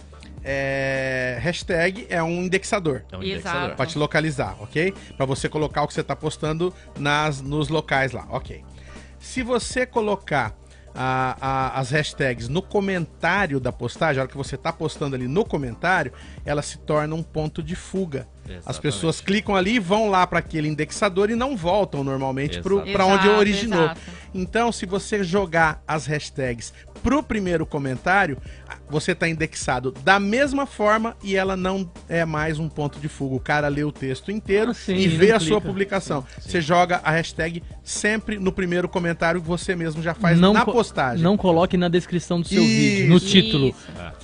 É, 0.51 1.37
hashtag 1.41 2.07
é 2.09 2.23
um 2.23 2.43
indexador. 2.43 3.03
É 3.11 3.15
um 3.17 3.21
Exato. 3.21 3.27
indexador. 3.49 3.75
Pra 3.75 3.85
te 3.85 3.99
localizar, 3.99 4.55
ok? 4.59 4.91
Pra 5.15 5.23
você 5.25 5.47
colocar 5.47 5.83
o 5.83 5.87
que 5.87 5.93
você 5.93 6.01
tá 6.03 6.15
postando 6.15 6.73
nas, 6.97 7.39
nos 7.39 7.69
locais 7.69 8.13
lá, 8.13 8.25
ok. 8.31 8.63
Se 9.19 9.43
você 9.43 9.85
colocar 9.85 10.55
a- 10.95 11.37
a- 11.39 11.79
as 11.79 11.91
hashtags 11.91 12.49
no 12.49 12.63
comentário 12.63 13.59
da 13.59 13.71
postagem, 13.71 14.19
a 14.19 14.23
hora 14.23 14.31
que 14.31 14.35
você 14.37 14.57
tá 14.57 14.73
postando 14.73 15.15
ali 15.15 15.27
no 15.27 15.45
comentário, 15.45 16.11
ela 16.43 16.63
se 16.63 16.79
torna 16.79 17.13
um 17.13 17.21
ponto 17.21 17.61
de 17.61 17.75
fuga. 17.75 18.27
As 18.49 18.57
Exatamente. 18.57 18.81
pessoas 18.81 19.21
clicam 19.21 19.55
ali, 19.55 19.79
vão 19.79 20.09
lá 20.09 20.25
para 20.25 20.39
aquele 20.39 20.67
indexador 20.67 21.29
e 21.29 21.35
não 21.35 21.55
voltam 21.55 22.03
normalmente 22.03 22.59
para 22.61 23.05
onde 23.05 23.23
Exato, 23.25 23.39
originou. 23.39 23.83
exato. 23.83 24.01
Então, 24.33 24.71
se 24.71 24.85
você 24.85 25.23
jogar 25.23 25.81
as 25.87 26.05
hashtags 26.05 26.71
pro 27.01 27.23
primeiro 27.23 27.65
comentário, 27.65 28.37
você 28.89 29.15
tá 29.15 29.27
indexado 29.27 29.91
da 30.03 30.19
mesma 30.19 30.65
forma 30.65 31.15
e 31.23 31.35
ela 31.35 31.55
não 31.55 31.89
é 32.07 32.25
mais 32.25 32.59
um 32.59 32.67
ponto 32.69 32.99
de 32.99 33.07
fuga. 33.07 33.35
O 33.35 33.39
cara 33.39 33.67
lê 33.69 33.83
o 33.83 33.91
texto 33.91 34.31
inteiro 34.31 34.71
Ah, 34.71 34.73
sim, 34.73 34.95
e 34.95 35.07
vê 35.07 35.31
a 35.31 35.39
sua 35.39 35.57
clica. 35.57 35.61
publicação. 35.61 36.21
Sim, 36.35 36.41
sim. 36.41 36.49
Você 36.49 36.61
joga 36.61 36.99
a 37.03 37.11
hashtag 37.11 37.63
sempre 37.83 38.37
no 38.37 38.51
primeiro 38.51 38.87
comentário 38.89 39.41
que 39.41 39.47
você 39.47 39.75
mesmo 39.75 40.01
já 40.03 40.13
faz 40.13 40.37
não 40.39 40.53
na 40.53 40.65
postagem. 40.65 41.23
Não 41.23 41.37
coloque 41.37 41.77
na 41.77 41.87
descrição 41.87 42.41
do 42.41 42.47
seu 42.47 42.61
Isso, 42.61 42.71
vídeo, 42.71 43.09
no 43.09 43.19
título. 43.19 43.75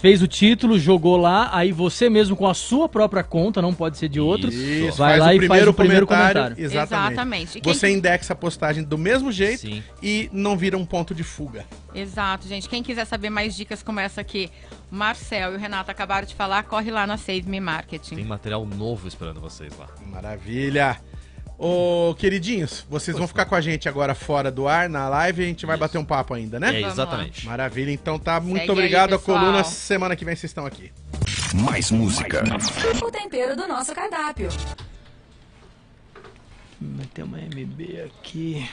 Fez 0.05 0.21
o 0.21 0.27
título, 0.27 0.77
jogou 0.77 1.17
lá, 1.17 1.49
aí 1.51 1.71
você 1.71 2.11
mesmo 2.11 2.35
com 2.35 2.45
a 2.45 2.53
sua 2.53 2.87
própria 2.87 3.23
conta, 3.23 3.59
não 3.59 3.73
pode 3.73 3.97
ser 3.97 4.07
de 4.07 4.19
outro, 4.19 4.51
Isso, 4.53 4.95
vai 4.99 5.17
lá 5.17 5.33
e 5.33 5.37
primeiro 5.39 5.63
faz 5.63 5.67
o 5.67 5.73
primeiro 5.73 6.05
comentário. 6.05 6.41
comentário. 6.41 6.63
Exatamente. 6.63 7.11
Exatamente. 7.13 7.59
Quem 7.59 7.73
Você 7.73 7.89
indexa 7.89 8.33
a 8.33 8.35
postagem 8.35 8.83
do 8.83 8.99
mesmo 8.99 9.31
jeito 9.31 9.61
Sim. 9.61 9.83
e 10.03 10.29
não 10.31 10.55
vira 10.55 10.77
um 10.77 10.85
ponto 10.85 11.15
de 11.15 11.23
fuga. 11.23 11.65
Exato, 11.95 12.47
gente. 12.47 12.69
Quem 12.69 12.83
quiser 12.83 13.05
saber 13.05 13.31
mais 13.31 13.55
dicas 13.55 13.81
como 13.81 13.99
essa 13.99 14.21
aqui, 14.21 14.51
o 14.91 14.95
Marcel 14.95 15.53
e 15.53 15.55
o 15.55 15.59
Renato 15.59 15.89
acabaram 15.89 16.27
de 16.27 16.35
falar, 16.35 16.61
corre 16.65 16.91
lá 16.91 17.07
na 17.07 17.17
Save 17.17 17.49
Me 17.49 17.59
Marketing. 17.59 18.13
Tem 18.17 18.25
material 18.25 18.63
novo 18.63 19.07
esperando 19.07 19.41
vocês 19.41 19.75
lá. 19.75 19.87
Maravilha. 20.05 20.99
Ô, 21.57 22.13
queridinhos, 22.17 22.85
vocês 22.89 23.17
vão 23.17 23.27
ficar 23.27 23.45
com 23.45 23.55
a 23.55 23.61
gente 23.61 23.87
agora 23.87 24.13
fora 24.13 24.51
do 24.51 24.67
ar, 24.67 24.89
na 24.89 25.07
live, 25.07 25.41
e 25.41 25.45
a 25.45 25.47
gente 25.47 25.65
vai 25.65 25.77
bater 25.77 25.97
um 25.97 26.03
papo 26.03 26.33
ainda, 26.33 26.59
né? 26.59 26.81
É, 26.81 26.85
exatamente. 26.85 27.45
Maravilha, 27.45 27.91
então 27.91 28.19
tá. 28.19 28.39
Muito 28.41 28.61
Segue 28.61 28.71
obrigado 28.71 29.13
aí, 29.13 29.15
a 29.15 29.19
coluna. 29.19 29.63
Semana 29.63 30.15
que 30.15 30.25
vem 30.25 30.35
vocês 30.35 30.49
estão 30.49 30.65
aqui. 30.65 30.91
Mais 31.53 31.91
música. 31.91 32.43
O 33.01 33.09
tempero 33.09 33.55
do 33.55 33.67
nosso 33.67 33.95
cardápio. 33.95 34.49
Meter 36.81 37.23
uma 37.23 37.37
MB 37.37 38.01
aqui. 38.05 38.69